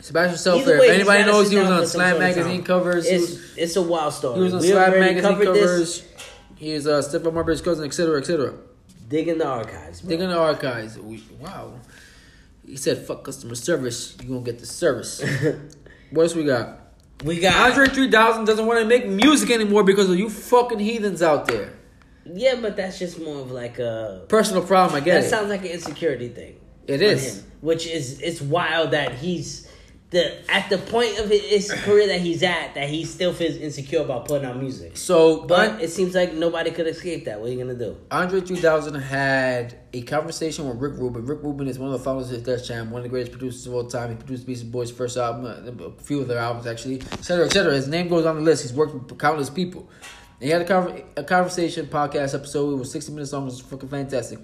[0.00, 0.78] Sebastian Either Telfair.
[0.80, 3.06] way, If anybody knows, he was on Slam magazine covers.
[3.06, 4.36] It's was, it's a wild story.
[4.36, 5.60] he was on We Slam magazine covered this.
[5.70, 6.02] covers.
[6.56, 8.54] He is uh, Stephon Marbury's cousin, etc., etc.
[9.08, 10.08] Dig in the archives, bro.
[10.10, 10.98] Dig in the archives.
[10.98, 11.74] We, wow.
[12.66, 14.16] He said, "Fuck customer service.
[14.22, 15.22] You gonna get the service."
[16.10, 16.80] what else we got?
[17.24, 21.22] we got Andre 3000 doesn't want to make music anymore because of you fucking heathens
[21.22, 21.72] out there.
[22.26, 24.24] Yeah, but that's just more of like a.
[24.28, 25.30] Personal problem, I guess That it.
[25.30, 26.60] sounds like an insecurity thing.
[26.86, 29.65] It is, him, which is it's wild that he's
[30.10, 34.00] the at the point of his career that he's at that he still feels insecure
[34.02, 34.96] about putting out music.
[34.96, 37.40] So, But it seems like nobody could escape that.
[37.40, 37.96] What are you gonna do?
[38.10, 41.26] Andre 3000 had a conversation with Rick Rubin.
[41.26, 43.66] Rick Rubin is one of the founders of Def Jam, one of the greatest producers
[43.66, 44.10] of all time.
[44.10, 47.74] He produced Beastie Boys' first album, uh, a few of their albums actually, etc., etc.
[47.74, 48.62] His name goes on the list.
[48.62, 49.88] He's worked with countless people.
[50.40, 52.74] And he had a, conver- a conversation podcast episode.
[52.74, 53.42] It was 60 minutes long.
[53.42, 54.38] It was fucking fantastic.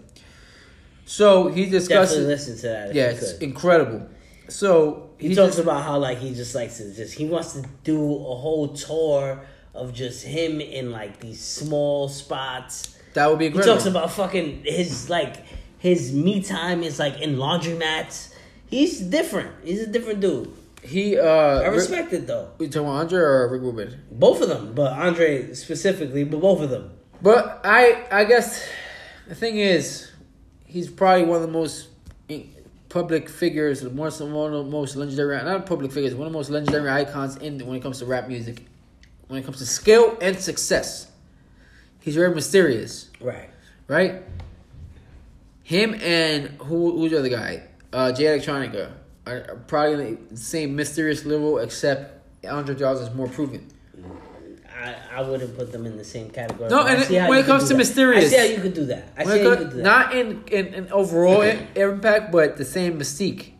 [1.05, 2.13] So he discussed.
[2.13, 2.95] Definitely listen to that.
[2.95, 4.09] Yeah, it's incredible.
[4.49, 7.97] So He, talks about how like he just likes to just he wants to do
[7.99, 9.41] a whole tour
[9.75, 12.99] of just him in like these small spots.
[13.15, 13.65] that would be great.
[13.65, 15.37] He talks about fucking his like
[15.79, 18.35] his me time is like in laundromats.
[18.67, 19.53] He's different.
[19.65, 20.51] He's a different dude.
[20.83, 21.19] he.
[21.19, 22.51] Uh, I Rick- respect it though.
[22.59, 24.01] you talking about Andre or Rick Rubin?
[24.11, 26.91] Both of them, but Andre specifically, but both of them.
[27.23, 28.67] But I, I guess
[29.29, 30.11] the thing is,
[30.67, 31.89] he's probably one of the most
[32.93, 36.39] public figures, the most one of the most legendary, not public figures, one of the
[36.39, 38.67] most legendary icons in when it comes to rap music.
[39.29, 41.11] When it comes to skill and success,
[42.01, 43.49] he's very mysterious, Right.
[43.89, 44.23] right?
[45.63, 47.63] Him and who who's the other guy?
[47.95, 48.93] Uh, Jay Electronica
[49.27, 53.69] are, probably the same mysterious level, except Andre 3000 is more proven.
[54.83, 56.69] I, I wouldn't put them in the same category.
[56.69, 57.79] No, and how when it comes to that.
[57.79, 59.05] mysterious- I see how you could do that.
[59.17, 59.83] I see it how you could do that.
[59.83, 63.51] not in, in, in overall i- impact, but the same mystique.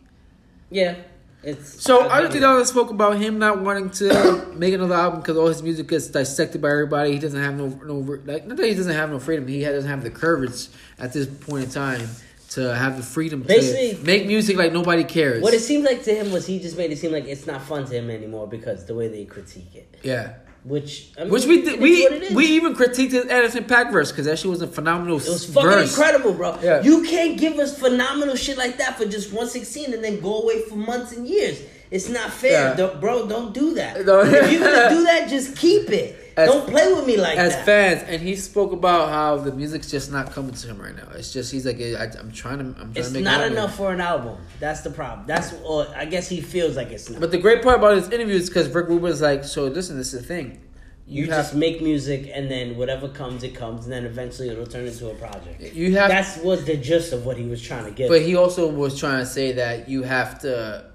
[0.71, 0.97] yeah,
[1.45, 2.33] it's So I get it.
[2.33, 6.07] 3000 spoke about him not wanting to make another album because all his music gets
[6.09, 7.13] dissected by everybody.
[7.13, 9.47] He doesn't have no no like not that he doesn't have no freedom.
[9.49, 12.09] He doesn't have the courage at this point in time
[12.51, 15.43] to have the freedom Basically- to make music like nobody cares.
[15.43, 17.63] What it seemed like to him was he just made it seem like it's not
[17.63, 19.97] fun to him anymore because the way they critique it.
[20.03, 20.35] yeah.
[20.65, 22.35] Which I mean, Which we did, we what it is.
[22.35, 25.45] we even critiqued the Anderson .Paak verse because that shit was a phenomenal It was
[25.53, 25.91] fucking verse.
[25.99, 26.57] incredible, bro.
[26.63, 26.83] Yeah.
[26.83, 30.63] You can't give us phenomenal shit like that for just 116 and then go away
[30.63, 31.61] for months and years.
[31.91, 32.75] It's not fair, Yeah.
[32.77, 33.27] Don't- bro.
[33.27, 34.07] Don't do that.
[34.07, 34.21] No.
[34.21, 36.17] if you're gonna do that, just keep it.
[36.37, 37.47] As- don't play with me like that.
[37.47, 37.67] As that.
[37.67, 41.09] fans, and he spoke about how the music's just not coming to him right now.
[41.15, 43.77] It's just he's like, I, I'm trying to, I'm trying it's to make not enough
[43.77, 44.39] for an album.
[44.61, 45.27] That's the problem.
[45.27, 47.21] That's or I guess he feels like it's not.
[47.21, 50.15] But the great part about his interview is because Rick Rubin's like, so listen, this
[50.15, 50.61] is the thing.
[51.07, 54.67] you have just make music and then whatever comes, it comes, and then eventually it'll
[54.67, 55.61] turn into a project.
[55.75, 58.09] you have That's was the gist of what he was trying to get.
[58.09, 60.91] But he also was trying to say that you have to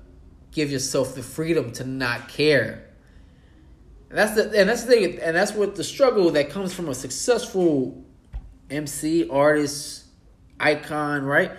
[0.51, 2.86] give yourself the freedom to not care.
[4.09, 6.87] And that's the and that's the thing, and that's what the struggle that comes from
[6.87, 8.03] a successful
[8.69, 10.05] MC, artist,
[10.59, 11.51] icon, right?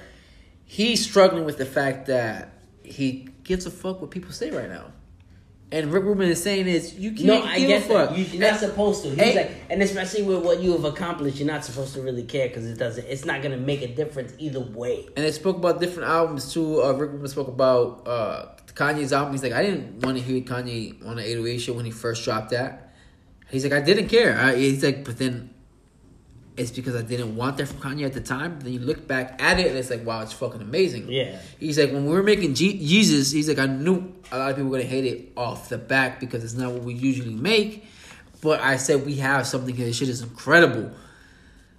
[0.65, 2.51] He's struggling with the fact that
[2.83, 4.93] he gives a fuck what people say right now.
[5.71, 8.09] And Rick Rubin is saying is you can't No, I give a fuck.
[8.11, 8.19] that.
[8.19, 9.11] You're not And- supposed to.
[9.11, 12.23] He's and- like, and especially with what you have accomplished, you're not supposed to really
[12.23, 13.05] care because it doesn't.
[13.07, 15.07] It's not gonna make a difference either way.
[15.17, 16.83] And they spoke about different albums too.
[16.83, 18.47] Uh, Rick Rubin spoke about uh,
[18.79, 19.33] Kanye's album.
[19.33, 22.25] He's like, I didn't want to hear Kanye on the 808 show when he first
[22.25, 22.95] dropped that.
[23.51, 24.39] He's like, I didn't care.
[24.39, 25.53] I, he's like, but then
[26.57, 28.61] it's because I didn't want that from Kanye at the time.
[28.61, 31.11] Then you look back at it and it's like, wow, it's fucking amazing.
[31.11, 31.41] Yeah.
[31.59, 34.57] He's like, when we were making G- Yeezus, he's like, I knew a lot of
[34.57, 37.85] people were gonna hate it off the back because it's not what we usually make.
[38.41, 39.87] But I said we have something here.
[39.87, 40.93] This shit is incredible.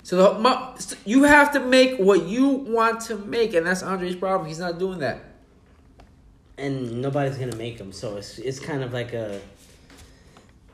[0.04, 4.16] So the, my, you have to make what you want to make, and that's Andre's
[4.16, 4.50] problem.
[4.50, 5.29] He's not doing that.
[6.60, 9.40] And nobody's gonna make them, so it's it's kind of like a.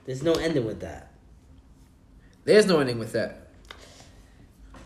[0.05, 1.11] There's no ending with that.
[2.43, 3.45] There's no ending with that.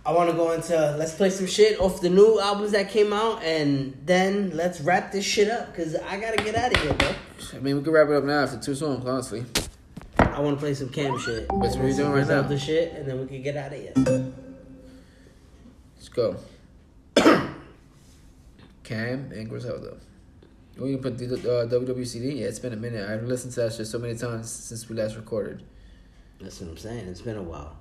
[0.06, 3.14] I want to go into let's play some shit off the new albums that came
[3.14, 6.94] out, and then let's wrap this shit up because I gotta get out of here,
[6.94, 7.14] bro.
[7.54, 9.46] I mean, we could wrap it up now after two songs, honestly.
[10.18, 11.52] I want to play some cam shit.
[11.52, 12.42] What's what we're doing right now.
[12.42, 13.94] The shit, and then we can get out of here.
[15.96, 16.38] Let's go.
[18.84, 19.98] Cam and Griselda.
[20.80, 22.40] You want to put the uh, WWCD?
[22.40, 23.10] Yeah, it's been a minute.
[23.10, 25.64] I've listened to that shit so many times since we last recorded.
[26.40, 27.08] That's what I'm saying.
[27.08, 27.76] It's been a while.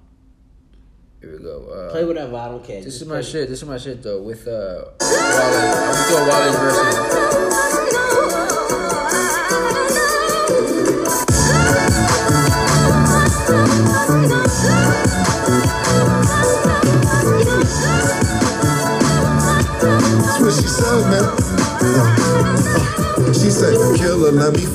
[1.21, 1.67] Here we go.
[1.69, 2.37] Uh, Play whatever.
[2.37, 2.77] I don't care.
[2.83, 3.31] This Just is my play.
[3.31, 3.49] shit.
[3.49, 4.21] This is my shit though.
[4.23, 4.51] With uh,
[5.01, 5.11] Wale.
[5.11, 7.88] I'm gonna do a Wale's version.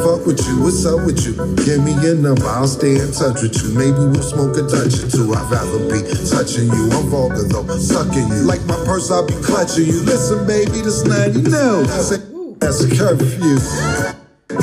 [0.01, 0.61] Fuck with you.
[0.63, 1.33] What's up with you?
[1.65, 3.69] Give me your number, I'll stay in touch with you.
[3.77, 5.33] Maybe we'll smoke a Dutch or two.
[5.33, 6.89] I'd rather be touching you.
[6.91, 8.43] I'm vulgar though, sucking you.
[8.47, 10.01] Like my purse, I'll be clutching you.
[10.03, 11.83] Listen, baby, this night, you know.
[11.83, 13.59] That's a curfew.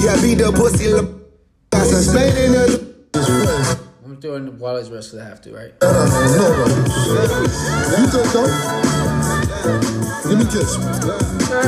[0.00, 0.88] Yeah, be the pussy.
[0.92, 1.02] la-
[1.70, 2.89] Got some
[4.34, 4.52] spade the.
[4.52, 5.72] I'm verse because I have to, right?
[5.82, 5.86] Uh,
[6.36, 7.40] no, no.
[7.98, 8.50] You good, though?
[10.28, 10.82] Let me kiss you.
[11.50, 11.64] I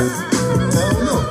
[0.89, 1.21] don't know.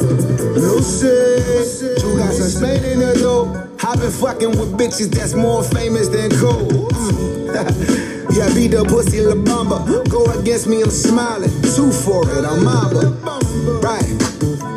[0.61, 2.03] No shit.
[2.03, 3.69] You got some spade in the door.
[3.85, 6.69] I've been fucking with bitches that's more famous than cool.
[8.33, 10.09] yeah, beat the pussy La Bamba.
[10.09, 11.51] Go against me, I'm smiling.
[11.75, 13.11] Two for it, I'm Mamba.
[13.81, 14.07] Right.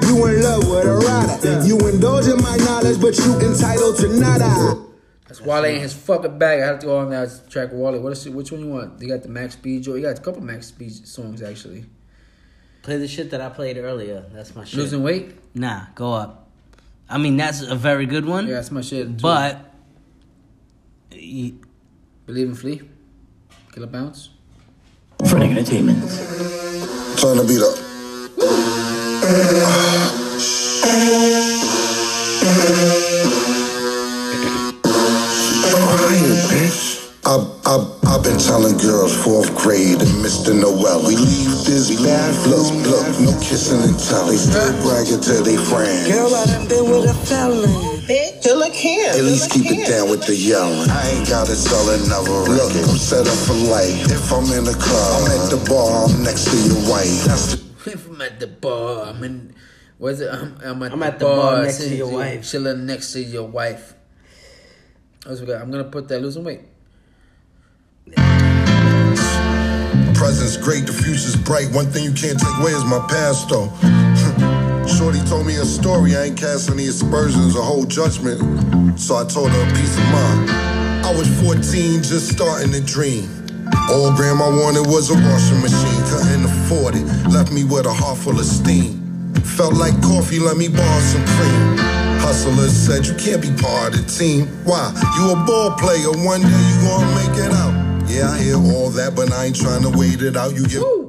[0.07, 1.65] You in love with a rider.
[1.65, 4.84] You indulge in my knowledge, but you entitled to nada.
[5.37, 6.61] That's Wale in his fucking bag.
[6.61, 7.99] I have to go on that track with Wale.
[8.01, 8.33] What is it?
[8.33, 9.01] Which one you want?
[9.01, 9.95] You got the Max Speed Joe.
[9.95, 11.85] You got a couple Max Speed songs actually.
[12.81, 14.25] Play the shit that I played earlier.
[14.31, 14.79] That's my shit.
[14.79, 15.35] Losing weight.
[15.55, 16.47] Nah, go up.
[17.09, 18.47] I mean, that's a very good one.
[18.47, 19.07] Yeah, that's my shit.
[19.07, 19.13] too.
[19.21, 19.59] But
[21.11, 21.53] y-
[22.25, 22.81] believe in Flea.
[23.73, 24.29] Killer Bounce.
[25.27, 25.99] Frenetic Entertainment.
[27.17, 27.75] Turn the beat up.
[37.75, 40.55] I've, I've, I've been telling girls fourth grade and Mr.
[40.55, 41.03] Noel.
[41.03, 41.99] We leave Disney,
[42.47, 44.37] look, look, no kissing and telling.
[44.37, 46.07] Still bragging to they friends.
[46.07, 47.67] Girl, I done been with a felon.
[48.07, 49.19] Bitch, Killa Cam.
[49.19, 50.89] At least keep it down with the yelling.
[50.89, 54.07] I ain't gotta sell another Look, I'm set up for life.
[54.07, 57.25] If I'm in the club, I'm at the bar, I'm next to your wife.
[57.25, 59.55] That's the If I'm at the bar, I'm in.
[59.97, 60.31] What's it?
[60.31, 62.49] I'm, I'm at, I'm the, at the bar next to sitting your wife.
[62.49, 63.95] chilling next to your wife.
[65.25, 65.55] That's what we.
[65.55, 66.61] I'm gonna put that losing weight.
[70.35, 71.71] Present's great, the future's bright.
[71.71, 73.71] One thing you can't take away is my past, though.
[74.97, 78.39] Shorty told me a story, I ain't cast any aspersions or hold judgment.
[78.99, 80.51] So I told her a piece of mind.
[81.07, 83.31] I was 14, just starting to dream.
[83.89, 87.05] All grandma wanted was a washing machine, the afford it.
[87.31, 88.99] Left me with a heart full of steam.
[89.55, 91.79] Felt like coffee, let me borrow some cream.
[92.19, 94.47] Hustlers said you can't be part of the team.
[94.65, 94.91] Why?
[95.15, 97.84] You a ball player, one day you gonna make it out.
[98.07, 100.55] Yeah, I hear all that, but I ain't trying to wait it out.
[100.55, 101.04] You get Ooh.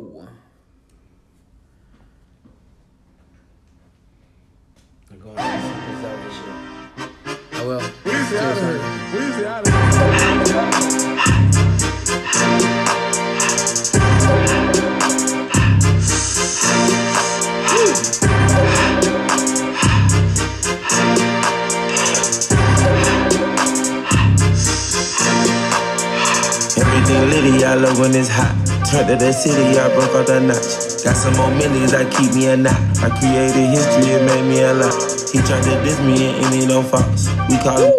[29.46, 31.04] City, I broke out the notch.
[31.04, 32.74] Got some more millions, I keep me a knot.
[32.98, 34.94] I created history, it made me a lot.
[35.32, 37.28] He tried to diss me and any no false.
[37.48, 37.94] We call it.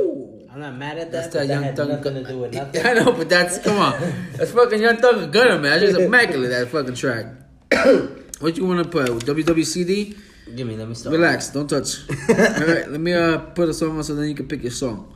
[0.51, 1.89] I'm not mad at that, That's but that that young had thug.
[1.89, 2.85] nothing to do with nothing.
[2.85, 3.93] I know, but that's come on.
[4.35, 5.79] That's fucking young thug and Gunna, man.
[5.79, 6.49] That's just immaculate.
[6.49, 7.25] That fucking track.
[8.39, 9.07] what you want to put?
[9.25, 10.17] WWCD?
[10.55, 11.13] Give me, let me start.
[11.15, 12.09] Relax, don't touch.
[12.29, 14.71] All right, let me uh put a song on so then you can pick your
[14.71, 15.13] song.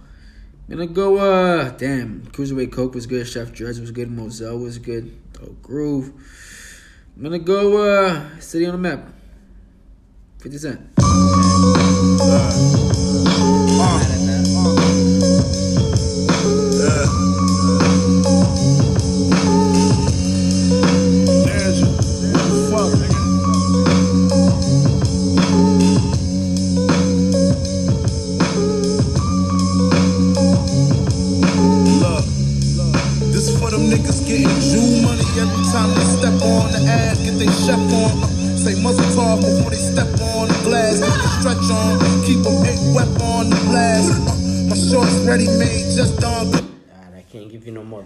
[0.72, 1.18] Gonna go.
[1.18, 3.28] uh Damn, Cruiserweight Coke was good.
[3.28, 4.10] Chef Dredge was good.
[4.10, 5.14] Moselle was good.
[5.44, 6.14] Oh, Groove.
[7.18, 7.84] I'm gonna go.
[7.84, 9.10] uh City on the Map.
[10.40, 10.80] Fifty Cent.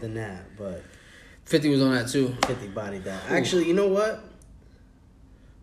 [0.06, 0.84] Than that, but
[1.45, 2.36] 50 was on that too.
[2.45, 3.24] 50 body that.
[3.30, 4.24] Actually, you know what?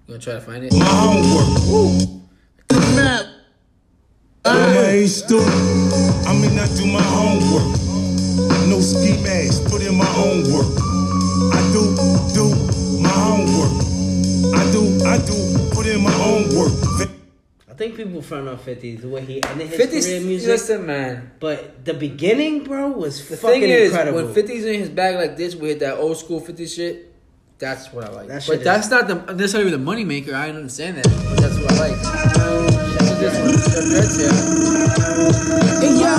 [0.07, 0.72] You gonna try to find it?
[0.72, 2.09] My homework.
[2.68, 3.26] The map.
[4.45, 5.22] my age.
[5.30, 7.70] I mean, I do my homework.
[8.68, 10.66] No ski mask, put in my own work.
[11.55, 11.95] I do,
[12.34, 12.51] do
[13.01, 13.72] my homework.
[14.59, 16.72] I do, I do, put in my own work.
[17.72, 20.48] I think people front on 50 the way he ended his 50 career music.
[20.48, 21.30] Listen, man.
[21.40, 24.24] But the beginning, bro, was The fucking thing is, incredible.
[24.26, 27.14] when 50's in his bag like this with that old school 50 shit,
[27.58, 28.28] that's what I like.
[28.28, 30.34] That but that's not the necessarily the money maker.
[30.34, 31.96] I understand that, but that's what I like.
[32.02, 33.88] That's what this one.
[33.88, 34.36] That's yeah.
[35.80, 36.12] Hey, yo.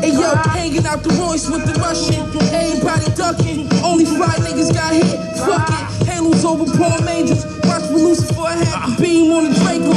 [0.00, 2.26] Hey, yo, hanging out the Royce with the Russian.
[2.52, 3.68] Everybody ducking.
[3.84, 5.06] Only five niggas got hit.
[5.38, 5.95] Fuck it.
[6.16, 7.44] Halos over Palm Angels.
[7.68, 9.92] Watch for Lucifer had the beam on the Draco.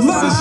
[0.00, 0.32] My.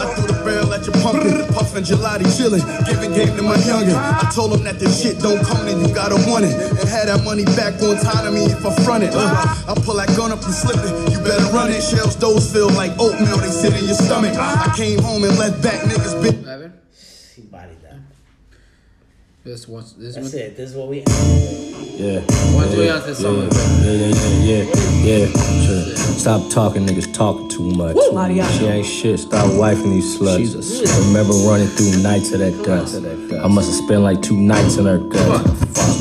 [0.00, 3.92] I threw the barrel at your pumpkin, puffin' gelati, chillin', giving game to my youngin'.
[3.92, 6.56] I told him that this shit don't come and you gotta want it.
[6.56, 9.12] And had that money back on time to me if I front it.
[9.12, 9.28] Uh,
[9.68, 11.82] I pull that gun up and slip it, you better run it.
[11.82, 14.32] Shells, those feel like oatmeal, they sit in your stomach.
[14.38, 16.48] I came home and left back niggas bit.
[16.48, 16.72] Evan?
[17.36, 18.00] he bodied that.
[19.44, 19.84] This one.
[19.98, 20.42] This That's one.
[20.42, 20.56] it.
[20.56, 22.00] This is what we ended with.
[22.00, 22.20] Yeah.
[22.56, 23.42] One way out this song.
[23.42, 24.64] Yeah, yeah, yeah,
[25.04, 25.94] yeah, yeah.
[26.16, 27.96] Stop talking, niggas talking too much.
[28.58, 29.20] She ain't shit.
[29.20, 30.38] Stop wifing these sluts.
[30.38, 31.06] She's a slut.
[31.08, 32.96] Remember running through nights of that dust.
[32.96, 35.46] I must have spent like two nights in her gut.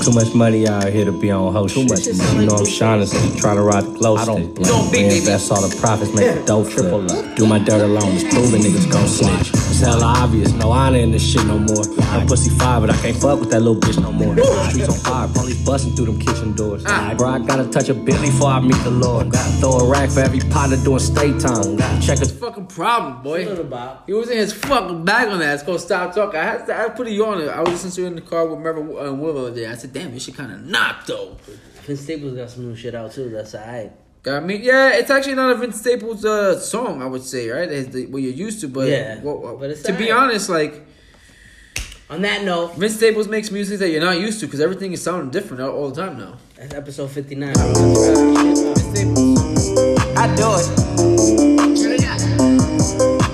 [0.04, 2.42] Too much money out here to be on hoe Too much money.
[2.42, 4.56] You know I'm shining, so you trying to ride the glow I don't stick.
[4.56, 4.68] blink.
[4.68, 5.16] Don't big, baby.
[5.16, 7.36] Reinvest all the profits, make the dough flip.
[7.36, 9.50] Do my dirt alone, it's proven niggas gon' snitch.
[9.54, 11.84] It's hella obvious, no honor in this shit no more.
[12.12, 14.36] I'm pussy fire, but I can't fuck with that little bitch no more.
[14.70, 16.84] Streets on fire, police busting through them kitchen doors.
[16.86, 17.14] Ah.
[17.18, 19.32] Bro, I gotta touch a Billy before I meet the Lord.
[19.32, 22.02] Gotta throw a rack for every partner doing state time.
[22.02, 23.46] Check his Fucking problem, boy.
[24.06, 25.54] He was in his fucking bag on that.
[25.56, 26.40] It's called Stop Talking.
[26.40, 27.48] I had to, I put it on it.
[27.50, 29.68] I was listening to it in the car with Mervin uh, Will the other day.
[29.68, 31.38] I said, damn, this shit kind of knocked though.
[31.84, 33.30] Vince Staples got some new shit out too.
[33.30, 33.92] That's alright.
[34.24, 34.56] Got me?
[34.56, 37.70] Yeah, it's actually not a Vince Staples uh, song, I would say, right?
[37.70, 40.30] It's the, what you're used to, but, Yeah, well, well, but it's to be alright.
[40.30, 40.82] honest, like
[42.10, 45.04] On that note, Vince Staples makes music that you're not used to because everything is
[45.04, 46.38] sounding different all, all the time now.
[46.56, 47.54] that's episode 59.
[50.24, 50.68] I do it.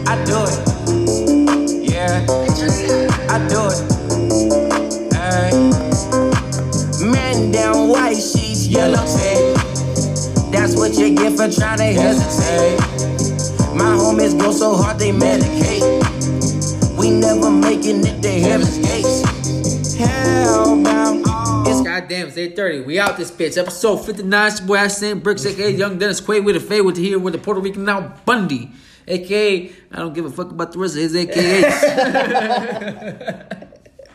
[0.08, 0.58] I do it.
[1.88, 2.26] Yeah.
[3.30, 3.80] I do it.
[5.14, 5.52] Ay.
[7.06, 9.56] Man down white sheets, yellow tape.
[10.52, 12.80] That's what you get for trying to hesitate.
[13.76, 15.86] My homies go so hard they medicate.
[16.98, 19.96] We never making it to heaven's gates.
[19.96, 21.20] Hellbound.
[21.20, 21.39] It's
[22.00, 22.86] Goddamn, it's 8.30.
[22.86, 23.58] We out this bitch.
[23.58, 24.48] Episode 59.
[24.48, 27.40] It's boy Sam Bricks, aka Young Dennis Quaid with a fade with here with the
[27.40, 28.72] Puerto Rican now Bundy.
[29.06, 31.68] AKA, I don't give a fuck about the rest of his AKAs.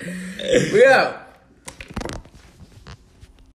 [0.73, 1.24] we out.